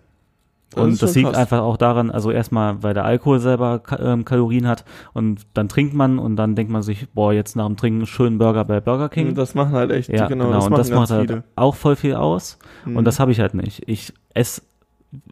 [0.76, 1.36] und ist das liegt krass.
[1.38, 5.94] einfach auch daran, also erstmal, weil der Alkohol selber ähm, Kalorien hat und dann trinkt
[5.94, 9.08] man und dann denkt man sich, boah, jetzt nach dem Trinken schönen Burger bei Burger
[9.08, 9.34] King.
[9.34, 11.44] Das machen halt echt, ja, genau, genau, das und das macht halt viele.
[11.56, 12.58] auch voll viel aus.
[12.84, 12.96] Mhm.
[12.96, 13.82] Und das habe ich halt nicht.
[13.86, 14.62] Ich esse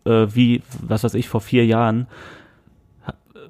[0.04, 2.06] äh, wie, was weiß ich, vor vier Jahren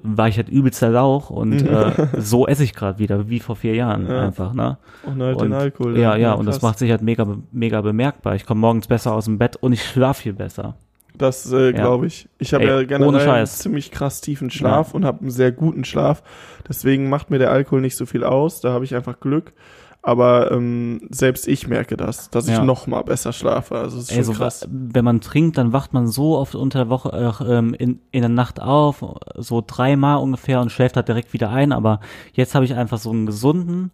[0.01, 3.75] war ich halt übelster Lauch und äh, so esse ich gerade wieder, wie vor vier
[3.75, 4.27] Jahren Ja.
[4.27, 4.77] einfach, ne?
[5.03, 5.97] Und halt und, den Alkohol.
[5.97, 8.35] Ja, ja, und das macht sich halt mega, mega bemerkbar.
[8.35, 10.75] Ich komme morgens besser aus dem Bett und ich schlafe viel besser.
[11.17, 12.29] Das äh, glaube ich.
[12.37, 16.23] Ich habe ja generell einen ziemlich krass tiefen Schlaf und habe einen sehr guten Schlaf.
[16.67, 18.61] Deswegen macht mir der Alkohol nicht so viel aus.
[18.61, 19.51] Da habe ich einfach Glück.
[20.01, 22.63] Aber ähm, selbst ich merke das, dass ich Ja.
[22.63, 23.75] noch mal besser schlafe.
[23.75, 24.67] Also es ist schon Also, krass.
[24.71, 28.21] wenn man trinkt, dann wacht man so oft unter der Woche äh, ähm, in, in
[28.21, 29.03] der Nacht auf,
[29.35, 31.73] so dreimal ungefähr und schläft halt direkt wieder ein.
[31.73, 31.99] Aber
[32.33, 33.91] jetzt habe ich einfach so einen gesunden,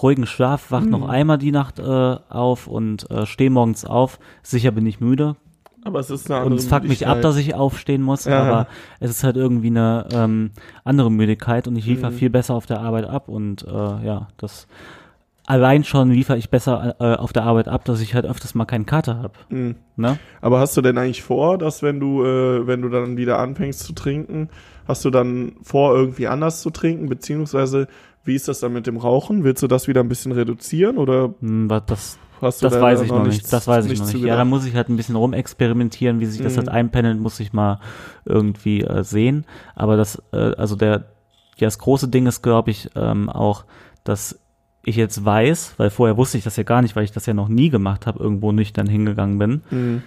[0.00, 0.90] ruhigen Schlaf, wacht Mhm.
[0.90, 1.82] noch einmal die Nacht äh,
[2.28, 4.20] auf und äh, stehe morgens auf.
[4.44, 5.34] Sicher bin ich müde,
[5.82, 8.42] Aber es ist eine und andere es fuckt mich ab, dass ich aufstehen muss, Ja.
[8.44, 8.68] aber
[9.00, 10.50] es ist halt irgendwie eine ähm,
[10.84, 12.14] andere Müdigkeit und ich liefere Mhm.
[12.16, 13.72] viel besser auf der Arbeit ab und äh,
[14.06, 14.68] ja, das
[15.48, 18.66] allein schon liefere ich besser äh, auf der Arbeit ab, dass ich halt öfters mal
[18.66, 19.32] keinen Kater habe.
[19.48, 19.76] Mhm.
[19.96, 20.18] Ne?
[20.40, 23.80] Aber hast du denn eigentlich vor, dass wenn du, äh, wenn du dann wieder anfängst
[23.80, 24.50] zu trinken,
[24.86, 27.08] hast du dann vor, irgendwie anders zu trinken?
[27.08, 27.88] Beziehungsweise,
[28.24, 29.42] wie ist das dann mit dem Rauchen?
[29.42, 32.80] Willst du das wieder ein bisschen reduzieren oder Hm, was das hast du Das da
[32.82, 33.52] weiß ich noch nichts- nicht.
[33.52, 34.18] Das weiß ich noch nicht.
[34.24, 36.58] Ja, da muss ich halt ein bisschen rumexperimentieren, wie sich das Mhm.
[36.58, 37.80] halt einpendelt, muss ich mal
[38.26, 39.44] irgendwie äh, sehen.
[39.74, 41.06] Aber das, äh, also der,
[41.56, 43.64] ja, das große Ding ist, glaube ich, ähm, auch,
[44.04, 44.38] dass
[44.88, 47.34] ich jetzt weiß, weil vorher wusste ich das ja gar nicht, weil ich das ja
[47.34, 49.62] noch nie gemacht habe, irgendwo nüchtern hingegangen bin.
[49.70, 50.02] Mhm.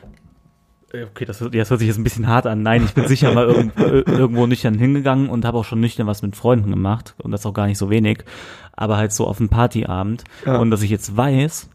[0.93, 2.63] Äh, Okay, das, das hört sich jetzt ein bisschen hart an.
[2.63, 6.05] Nein, ich bin sicher mal irgend, äh, irgendwo nüchtern hingegangen und habe auch schon nüchtern
[6.07, 8.25] was mit Freunden gemacht und das auch gar nicht so wenig,
[8.73, 10.57] aber halt so auf einem Partyabend Ja.
[10.57, 11.69] und dass ich jetzt weiß,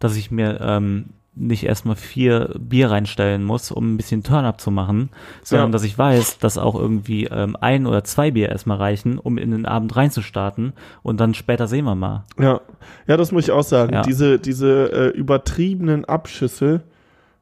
[0.00, 4.70] dass ich mir ähm, nicht erstmal vier Bier reinstellen muss, um ein bisschen Turn-up zu
[4.70, 5.10] machen,
[5.42, 5.72] sondern Ja.
[5.72, 9.50] dass ich weiß, dass auch irgendwie ähm, ein oder zwei Bier erstmal reichen, um in
[9.52, 10.72] den Abend reinzustarten
[11.02, 12.24] und dann später sehen wir mal.
[12.38, 12.60] Ja,
[13.06, 13.92] ja, das muss ich auch sagen.
[13.94, 14.02] Ja.
[14.02, 16.82] Diese, diese äh, übertriebenen Abschüsse,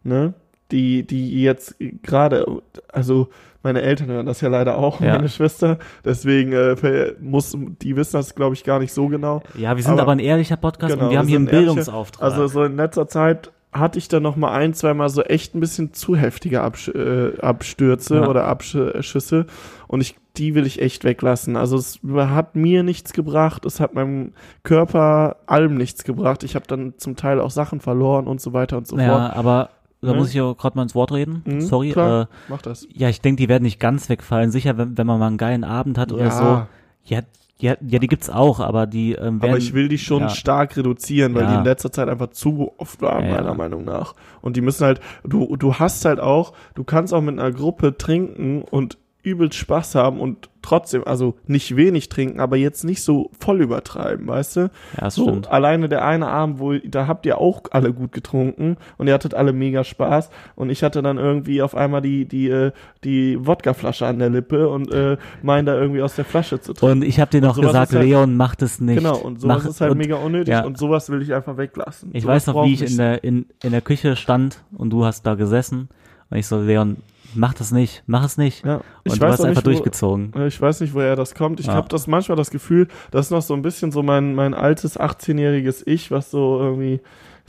[0.05, 0.35] ne,
[0.71, 2.45] die, die jetzt gerade,
[2.93, 3.29] also
[3.63, 5.15] meine Eltern hören das ja leider auch, Ja.
[5.17, 9.43] meine Schwester, deswegen äh, muss, die wissen das, glaube ich, gar nicht so genau.
[9.57, 11.47] Ja, wir sind Aber- aber, ein ehrlicher Podcast Genau, und wir haben wir hier einen
[11.49, 12.23] Bildungsauftrag.
[12.23, 15.61] Also so in letzter Zeit hatte ich dann noch mal ein, zweimal so echt ein
[15.61, 18.29] bisschen zu heftige Absch äh, Abstürze Ja.
[18.29, 19.47] oder Abschüsse
[19.89, 21.57] und ich die will ich echt weglassen.
[21.57, 24.33] Also es hat mir nichts gebracht, es hat meinem
[24.65, 26.43] Körper allem nichts gebracht.
[26.45, 29.37] Ich habe dann zum Teil auch Sachen verloren und so weiter und so ja, fort.
[29.37, 29.71] aber
[30.03, 30.19] da Ne?
[30.19, 31.43] muss ich auch gerade mal ins Wort reden.
[31.47, 31.91] Mhm, Sorry.
[31.93, 32.23] klar.
[32.25, 32.87] Äh, Mach das.
[32.93, 34.51] ja, ich denke, die werden nicht ganz wegfallen.
[34.51, 36.63] Sicher, wenn, wenn man mal einen geilen Abend hat oder so.
[37.05, 37.21] Ja,
[37.59, 39.51] ja, ja, die gibt's auch, aber die ähm, werden.
[39.51, 40.29] aber ich will die schon ja.
[40.29, 41.53] stark reduzieren, weil Ja.
[41.53, 44.15] die in letzter Zeit einfach zu oft waren, meiner Meinung nach.
[44.43, 47.97] Und die müssen halt, du, du hast halt auch, du kannst auch mit einer Gruppe
[47.97, 53.31] trinken und übelst Spaß haben und trotzdem, also nicht wenig trinken, aber jetzt nicht so
[53.39, 54.71] voll übertreiben, weißt du?
[55.01, 55.51] ja, So, stimmt.
[55.51, 59.35] alleine der eine Abend, wo, da habt ihr auch alle gut getrunken und ihr hattet
[59.35, 62.73] alle mega Spaß und ich hatte dann irgendwie auf einmal die, die, äh,
[63.05, 66.99] die Wodkaflasche an der Lippe und äh, mein da irgendwie aus der Flasche zu trinken.
[66.99, 68.97] Und ich habe dir noch gesagt, halt- Leon, mach das nicht.
[68.99, 70.65] Genau, und sowas Mach- ist halt und mega unnötig ja.
[70.65, 72.11] und sowas will ich einfach weglassen.
[72.13, 75.05] Ich sowas weiß noch, wie ich in der, in, in der Küche stand und du
[75.05, 75.89] hast da gesessen
[76.31, 76.97] und ich so, Leon,
[77.35, 78.65] mach das nicht, mach es nicht.
[78.65, 80.33] ja, Und ich du weiß hast einfach nicht, wo, durchgezogen.
[80.47, 81.61] ich weiß nicht, woher das kommt.
[81.61, 81.75] Ich Ja.
[81.75, 84.99] habe das manchmal das Gefühl, das ist noch so ein bisschen so mein, mein altes
[84.99, 87.01] 18-jähriges Ich, was so irgendwie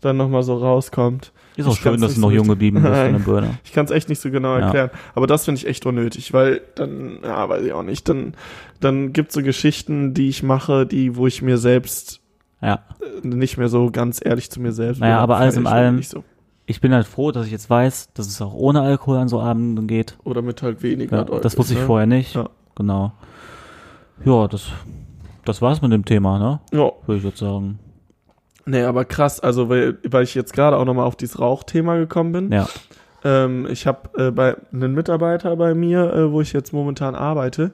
[0.02, 1.32] dann nochmal so rauskommt.
[1.56, 3.20] Ist auch Ich schön, dass du noch so jung geblieben bist von der.
[3.20, 3.58] Birne.
[3.64, 4.66] Ich kann es echt nicht so genau Ja.
[4.66, 4.90] erklären.
[5.16, 8.36] Aber das finde ich echt unnötig, weil dann, ja, weiß ich auch nicht, dann,
[8.80, 12.22] dann gibt's so Geschichten, die ich mache, die, wo ich mir selbst
[12.62, 12.84] Ja.
[13.24, 15.24] äh, nicht mehr so ganz ehrlich zu mir selbst Naja, bin.
[15.24, 16.24] aber alles in allem- so.
[16.70, 19.40] Ich bin halt froh, dass ich jetzt weiß, dass es auch ohne Alkohol an so
[19.40, 20.18] Abenden geht.
[20.26, 21.18] Oder mit halt weniger.
[21.18, 21.86] Ja, deutlich, das wusste ich ne?
[21.86, 22.36] vorher nicht.
[22.36, 22.50] Ja.
[22.76, 23.14] Genau.
[24.26, 24.68] Ja, das,
[25.46, 26.60] das war's mit dem Thema, ne?
[26.72, 27.80] Ja, Würde ich jetzt sagen.
[28.66, 32.34] nee, aber krass, also weil, weil ich jetzt gerade auch nochmal auf dieses Rauchthema gekommen
[32.34, 32.52] bin.
[32.52, 32.68] Ja.
[33.24, 37.72] Ähm, ich habe äh, bei einen Mitarbeiter bei mir, äh, wo ich jetzt momentan arbeite,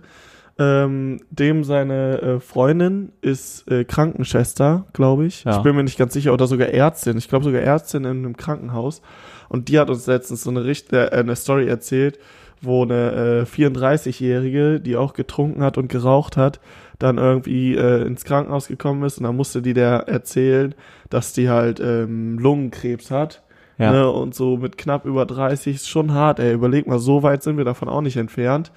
[0.59, 5.43] ähm, dem seine äh, Freundin ist äh, Krankenschwester, glaube ich.
[5.45, 5.57] Ja.
[5.57, 7.17] Ich bin mir nicht ganz sicher, oder sogar Ärztin.
[7.17, 9.01] Ich glaube sogar Ärztin in einem Krankenhaus.
[9.49, 12.19] Und die hat uns letztens so eine, Richt äh, eine Story erzählt,
[12.61, 16.59] wo eine äh, 34-Jährige, die auch getrunken hat und geraucht hat,
[16.99, 20.75] dann irgendwie äh, ins Krankenhaus gekommen ist und dann musste die der erzählen,
[21.09, 23.41] dass die halt ähm, Lungenkrebs hat.
[23.79, 23.91] Ja.
[23.91, 26.53] Ne, und so mit knapp über 30 ist schon hart, ey.
[26.53, 28.71] Überleg mal, so weit sind wir davon auch nicht entfernt.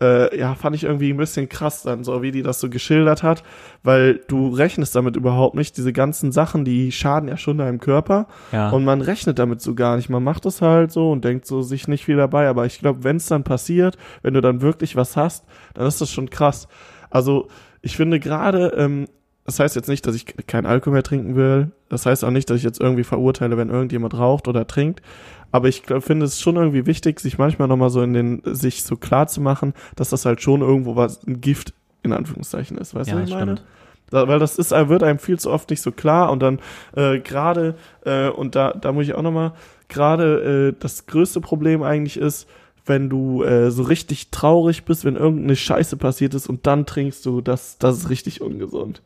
[0.00, 3.22] Äh, ja, fand ich irgendwie ein bisschen krass dann, so wie die das so geschildert
[3.22, 3.44] hat,
[3.82, 5.76] weil du rechnest damit überhaupt nicht.
[5.76, 8.26] Diese ganzen Sachen, die schaden ja schon deinem Körper.
[8.50, 8.70] Ja.
[8.70, 10.08] Und man rechnet damit so gar nicht.
[10.08, 12.48] Man macht das halt so und denkt so sich nicht viel dabei.
[12.48, 16.00] Aber ich glaube, wenn es dann passiert, wenn du dann wirklich was hast, dann ist
[16.00, 16.68] das schon krass.
[17.10, 17.48] Also
[17.80, 19.06] ich finde gerade, ähm,
[19.44, 21.70] das heißt jetzt nicht, dass ich kein Alkohol mehr trinken will.
[21.88, 25.02] Das heißt auch nicht, dass ich jetzt irgendwie verurteile, wenn irgendjemand raucht oder trinkt.
[25.52, 28.96] Aber ich finde es schon irgendwie wichtig, sich manchmal nochmal so in den, sich so
[28.96, 32.94] klar zu machen, dass das halt schon irgendwo was, ein Gift in Anführungszeichen ist.
[32.94, 33.52] Weißt du, ja, was ich meine?
[33.52, 33.64] stimmt.
[34.10, 36.60] Da, weil das ist, wird einem viel zu oft nicht so klar und dann
[36.94, 39.52] äh, gerade, äh, und da, da muss ich auch nochmal,
[39.88, 42.48] gerade äh, das größte Problem eigentlich ist,
[42.86, 47.24] wenn du äh, so richtig traurig bist, wenn irgendeine Scheiße passiert ist und dann trinkst
[47.24, 49.02] du, das, das ist richtig ungesund.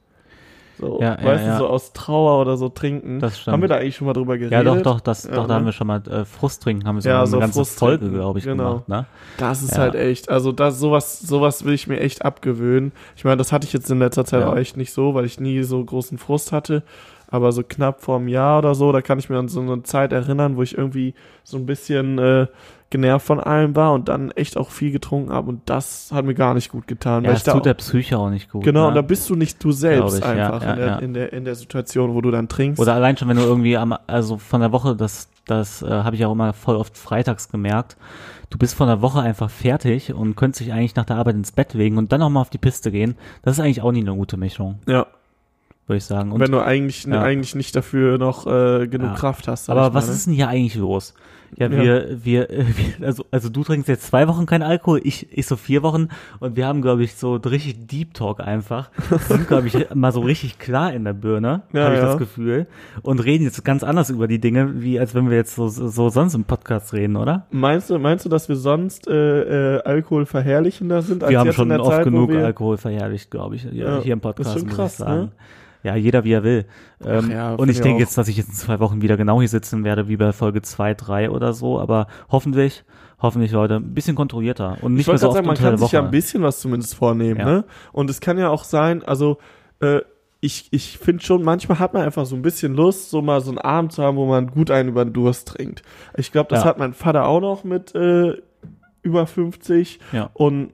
[0.79, 1.53] So, Ja, weißt ja.
[1.53, 3.19] du, so aus Trauer oder so trinken.
[3.21, 3.53] Das stimmt.
[3.53, 4.53] Haben wir da eigentlich schon mal drüber geredet?
[4.53, 5.55] Ja, doch, doch, das, doch, da ne?
[5.55, 7.79] haben wir schon mal äh, Frust trinken, haben wir so Ja, eine so ganze Frust
[7.79, 8.71] Folge, glaube ich, genau.
[8.85, 9.07] gemacht, ne?
[9.39, 12.93] Das ist halt echt, also das, sowas, sowas will ich mir echt abgewöhnen.
[13.17, 15.41] Ich meine, das hatte ich jetzt in letzter Zeit auch echt nicht so, weil ich
[15.41, 16.83] nie so großen Frust hatte.
[17.31, 19.83] Aber so knapp vor einem Jahr oder so, da kann ich mir an so eine
[19.83, 21.13] Zeit erinnern, wo ich irgendwie
[21.45, 22.47] so ein bisschen äh,
[22.91, 26.35] genervt von allem war und dann echt auch viel getrunken habe und das hat mir
[26.35, 27.25] gar nicht gut getan.
[27.25, 28.65] Ja, weil das da tut der Psyche auch nicht gut.
[28.65, 28.89] genau, ne?
[28.89, 30.99] und da bist du nicht du selbst ich, ja, einfach ja, in, der, ja.
[30.99, 32.81] in, der, in der Situation, wo du dann trinkst.
[32.81, 36.17] Oder allein schon, wenn du irgendwie am, also von der Woche, das, das äh, habe
[36.17, 37.97] ich auch immer voll oft freitags gemerkt.
[38.51, 41.53] Du bist von der Woche einfach fertig und könntest dich eigentlich nach der Arbeit ins
[41.53, 43.17] Bett legen und dann auch mal auf die Piste gehen.
[43.43, 45.07] Das ist eigentlich auch nie eine gute Mischung, ja,
[45.87, 46.33] würde ich sagen.
[46.33, 47.21] Und, wenn du eigentlich, ja.
[47.21, 49.15] eigentlich nicht dafür noch äh, genug Ja.
[49.17, 49.69] Kraft hast.
[49.69, 50.15] aber was ne?
[50.15, 51.13] ist denn hier eigentlich los?
[51.57, 51.83] Ja, Ja.
[51.83, 52.65] wir, wir, äh,
[52.99, 56.09] wir also, also du trinkst jetzt zwei Wochen keinen Alkohol, ich, ich so vier Wochen
[56.41, 58.91] und wir haben, glaube ich, so richtig Deep Talk einfach.
[59.29, 62.07] Sind, glaube ich, mal so richtig klar in der Birne, Ja, habe ich ja.
[62.07, 62.67] das Gefühl.
[63.03, 65.89] Und reden jetzt ganz anders über die Dinge, wie als wenn wir jetzt so, so,
[65.89, 67.47] so sonst im Podcast reden, oder?
[67.51, 71.47] Meinst du, meinst du, dass wir sonst äh, äh, Alkohol verherrlichender sind als wir haben
[71.47, 74.13] jetzt schon in der oft Zeit, genug wir, Alkohol verherrlicht, glaube ich, hier, Ja, hier
[74.13, 75.21] im ist Podcast, schon muss krass, ich sagen.
[75.23, 75.29] ne?
[75.89, 76.67] Ja, jeder wie er will.
[77.05, 78.01] Ähm, ja, und ich denke auch.
[78.01, 80.61] jetzt, dass ich jetzt in zwei Wochen wieder genau hier sitzen werde, wie bei Folge
[80.63, 82.85] zwei, drei oder so, aber hoffentlich,
[83.23, 85.93] hoffentlich, Leute, ein bisschen kontrollierter und nicht Ich mehr so oft sagen, man kann sich
[85.93, 87.47] ja ein bisschen was zumindest vornehmen, Ja.
[87.47, 87.65] ne?
[87.93, 89.39] Und es kann ja auch sein, also
[89.81, 90.01] äh,
[90.41, 93.51] ich, ich finde schon, manchmal hat man einfach so ein bisschen Lust, so mal so
[93.51, 95.83] einen Abend zu haben, wo man gut einen über den Durst trinkt.
[96.17, 96.69] Ich glaube, das Ja.
[96.71, 98.35] hat mein Vater auch noch mit äh,
[99.03, 100.31] über 50 Ja.
[100.35, 100.71] und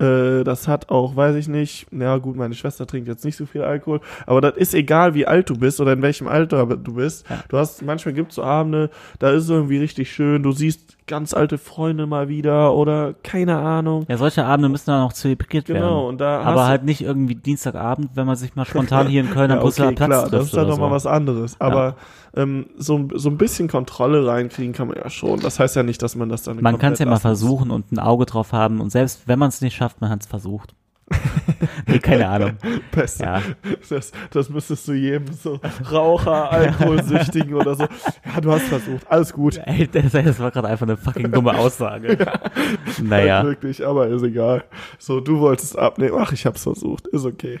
[0.00, 3.46] äh, das hat auch, weiß ich nicht, na gut, meine Schwester trinkt jetzt nicht so
[3.46, 6.94] viel Alkohol, aber das ist egal, wie alt du bist oder in welchem Alter du
[6.94, 7.28] bist.
[7.28, 7.44] Ja.
[7.48, 11.34] Du hast, manchmal gibt's so Abende, da ist es irgendwie richtig schön, du siehst ganz
[11.34, 14.06] alte Freunde mal wieder oder keine Ahnung.
[14.08, 16.08] Ja, solche Abende müssen dann auch zelebriert Genau, werden.
[16.08, 19.50] und da Aber halt nicht irgendwie Dienstagabend, wenn man sich mal spontan hier in Köln
[19.50, 20.94] am ja, Brüsseler okay, Platz klar, trifft das ist dann nochmal so.
[20.94, 21.60] was anderes.
[21.60, 21.96] Aber
[22.34, 25.40] ähm, so, so ein bisschen Kontrolle reinkriegen kann man ja schon.
[25.40, 27.22] Das heißt ja nicht, dass man das dann Man kann es ja mal muss.
[27.22, 30.20] versuchen und ein Auge drauf haben und selbst wenn man es nicht schafft, man hat
[30.22, 30.74] es versucht.
[31.86, 32.52] nee, keine Ahnung.
[32.92, 33.24] Besser.
[33.24, 33.42] Ja.
[33.88, 37.86] Das, das müsstest du jedem so Raucher, Alkoholsüchtigen oder so.
[38.32, 39.10] Ja, du hast versucht.
[39.10, 39.60] Alles gut.
[39.64, 42.16] Ey, das, das war gerade einfach eine fucking dumme Aussage.
[42.18, 43.42] Halt Naja.
[43.44, 44.64] wirklich, aber ist egal.
[44.98, 46.16] So, du wolltest abnehmen.
[46.18, 47.08] Ach, ich hab's versucht.
[47.08, 47.58] Ist okay.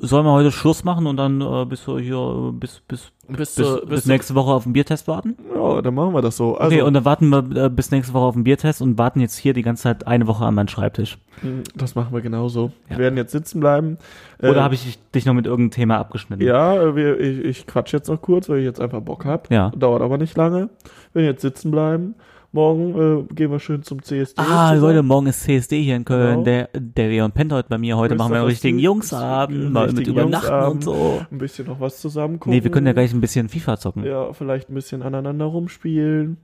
[0.00, 3.56] Sollen wir heute Schluss machen und dann äh, bist du hier äh, bis, bis, Bis,
[3.56, 5.36] bis, bis, bis nächste Woche auf den Biertest warten?
[5.54, 6.56] Ja, dann machen wir das so.
[6.56, 9.20] Also, okay, und dann warten wir äh, bis nächste Woche auf den Biertest und warten
[9.20, 11.18] jetzt hier die ganze Zeit eine Woche an meinen Schreibtisch.
[11.42, 12.70] mh, das machen wir genauso.
[12.88, 12.96] Ja.
[12.96, 13.98] Wir werden jetzt sitzen bleiben.
[14.38, 16.44] Oder Äh, habe ich dich noch mit irgendeinem Thema abgeschnitten?
[16.46, 19.50] Ja, äh, wir, ich, ich quatsch jetzt noch kurz, weil ich jetzt einfach Bock hab.
[19.50, 19.70] Ja.
[19.76, 20.68] Dauert aber nicht lange.
[21.12, 22.14] Wir werden jetzt sitzen bleiben.
[22.50, 24.40] Morgen äh, gehen wir schön zum CSD.
[24.40, 24.80] Ah, zusammen.
[24.80, 26.30] Leute, morgen ist CSD hier in Köln.
[26.30, 26.44] Genau.
[26.44, 27.96] Der, der Leon pennt heute bei mir.
[27.98, 28.78] Heute machen wir einen richtigen.
[28.78, 30.74] Jungsabend, mal mit Übernachten Jungsabend.
[30.74, 31.20] und so.
[31.30, 32.52] Ein bisschen noch was zusammen gucken.
[32.52, 34.02] Nee, wir können ja gleich ein bisschen FIFA zocken.
[34.04, 36.38] Ja, Ja, vielleicht ein bisschen aneinander rumspielen.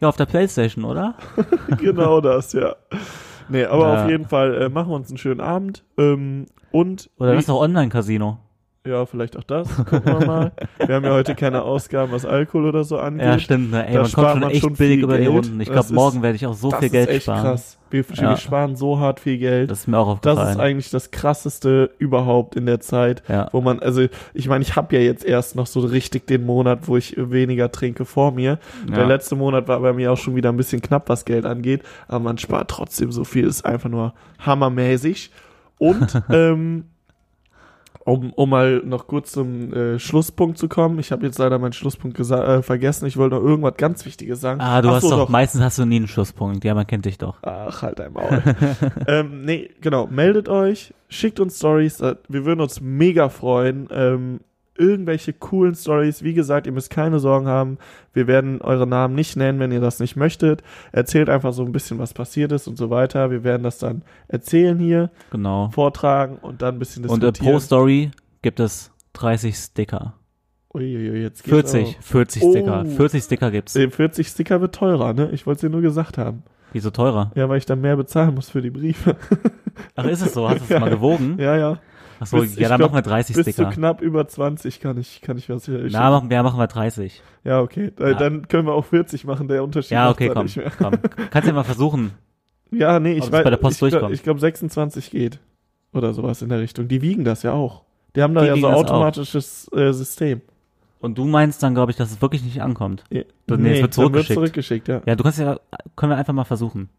[0.00, 1.16] auf der Playstation, oder?
[1.78, 2.76] genau das, ja.
[3.50, 4.04] Nee, aber Ja.
[4.04, 5.84] auf jeden Fall äh, machen wir uns einen schönen Abend.
[5.98, 8.38] Ähm, und Oder das ist doch Online-Casino.
[8.86, 9.68] Ja, vielleicht auch das.
[9.76, 10.52] Gucken wir mal.
[10.86, 13.26] Wir haben ja heute keine Ausgaben, was Alkohol oder so angeht.
[13.26, 13.70] Ja, stimmt.
[13.72, 13.86] Ne?
[13.86, 15.26] Ey, Da man spart kommt schon man echt billig viel über die.
[15.26, 15.60] Runden.
[15.60, 17.42] Ich Das glaube, morgen werde ich auch so das viel Geld echt sparen.
[17.42, 17.76] krass.
[17.90, 18.30] Wir, Ja.
[18.30, 19.70] wir sparen so hart viel Geld.
[19.70, 20.56] Das ist mir auch Das aufgefallen.
[20.56, 23.48] ist eigentlich das krasseste überhaupt in der Zeit, Ja.
[23.52, 26.88] wo man, also ich meine, ich habe ja jetzt erst noch so richtig den Monat,
[26.88, 28.58] wo ich weniger trinke vor mir.
[28.88, 29.04] Der Ja.
[29.06, 32.20] letzte Monat war bei mir auch schon wieder ein bisschen knapp, was Geld angeht, aber
[32.20, 35.30] man spart trotzdem so viel, ist einfach nur hammermäßig.
[35.78, 36.84] Und ähm,
[38.04, 41.72] um, um mal noch kurz zum äh, Schlusspunkt zu kommen, ich habe jetzt leider meinen
[41.72, 44.60] Schlusspunkt äh, vergessen, ich wollte noch irgendwas ganz Wichtiges sagen.
[44.60, 46.64] Ah, du Ach hast so, doch, meistens hast du nie einen Schlusspunkt.
[46.64, 47.36] Ja, man kennt dich doch.
[47.42, 48.42] Ach, halt dein Maul.
[49.06, 50.06] ähm, nee, genau.
[50.06, 52.00] Meldet euch, schickt uns Stories.
[52.00, 53.88] äh, Wir würden uns mega freuen.
[53.90, 54.40] Ähm,
[54.80, 56.22] irgendwelche coolen Stories.
[56.24, 57.78] Wie gesagt, ihr müsst keine Sorgen haben.
[58.12, 60.62] Wir werden eure Namen nicht nennen, wenn ihr das nicht möchtet.
[60.92, 63.30] Erzählt einfach so ein bisschen, was passiert ist und so weiter.
[63.30, 65.68] Wir werden das dann erzählen hier, Genau.
[65.70, 67.52] vortragen und dann ein bisschen Und äh, diskutieren.
[67.52, 68.10] pro Story
[68.42, 70.14] gibt es 30 Sticker.
[70.72, 72.02] Uiuiui, jetzt geht's 40, auch.
[72.02, 72.50] 40 Oh.
[72.52, 72.84] Sticker.
[72.86, 73.76] 40 Sticker gibt's.
[73.76, 75.30] Äh, 40 Sticker wird teurer, ne?
[75.32, 76.44] Ich wollte es dir nur gesagt haben.
[76.72, 77.32] Wieso teurer?
[77.34, 79.16] Ja, weil ich dann mehr bezahlen muss für die Briefe.
[79.96, 80.48] Ach, ist es so?
[80.48, 81.36] Hast du es mal gewogen?
[81.40, 81.78] ja, ja.
[82.22, 83.70] Ach so, Bis- ja, dann glaub, machen wir 30 Bis zu Sticker.
[83.70, 85.84] knapp über 20 kann ich, kann ich was hier.
[85.86, 87.22] Ich, Na, machen, ja, machen wir 30.
[87.44, 87.92] ja, okay.
[87.98, 88.12] Ja.
[88.14, 89.92] Dann können wir auch 40 machen, der Unterschied.
[89.92, 90.46] Ja, okay, komm,
[90.78, 90.92] komm.
[91.30, 92.12] Kannst ja mal versuchen.
[92.70, 93.42] Ja, nee, ich weiß.
[93.42, 94.14] bei der Post ich glaub- durchkommt.
[94.14, 95.40] Ich glaube, 26 geht.
[95.92, 96.86] Oder sowas in der Richtung.
[96.88, 97.82] Die wiegen das ja auch.
[98.14, 100.40] Die haben da Die ja so automatisches äh, System.
[101.00, 103.04] Und du meinst dann, glaube ich, dass es wirklich nicht ankommt.
[103.10, 104.34] Ja, Das- nee, es wird dann wird zurückgeschickt.
[104.34, 105.00] zurückgeschickt, ja.
[105.06, 105.58] Ja, du kannst ja,
[105.96, 106.90] können wir einfach mal versuchen.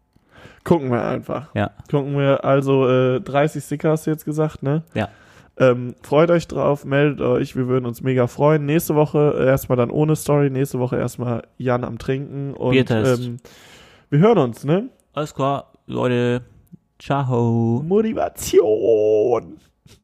[0.64, 1.54] Gucken wir einfach.
[1.54, 1.70] Ja.
[1.90, 4.82] Gucken wir, also äh, 30 Sticker hast du jetzt gesagt, ne?
[4.94, 5.08] Ja.
[5.58, 8.64] Ähm, freut euch drauf, meldet euch, wir würden uns mega freuen.
[8.64, 13.26] Nächste Woche äh, erstmal dann ohne Story, nächste Woche erstmal Jan am Trinken und Biertest.
[13.26, 13.36] ähm,
[14.08, 14.88] wir hören uns, ne?
[15.12, 16.42] Alles klar, Leute.
[16.98, 17.82] Ciao.
[17.84, 19.58] Motivation.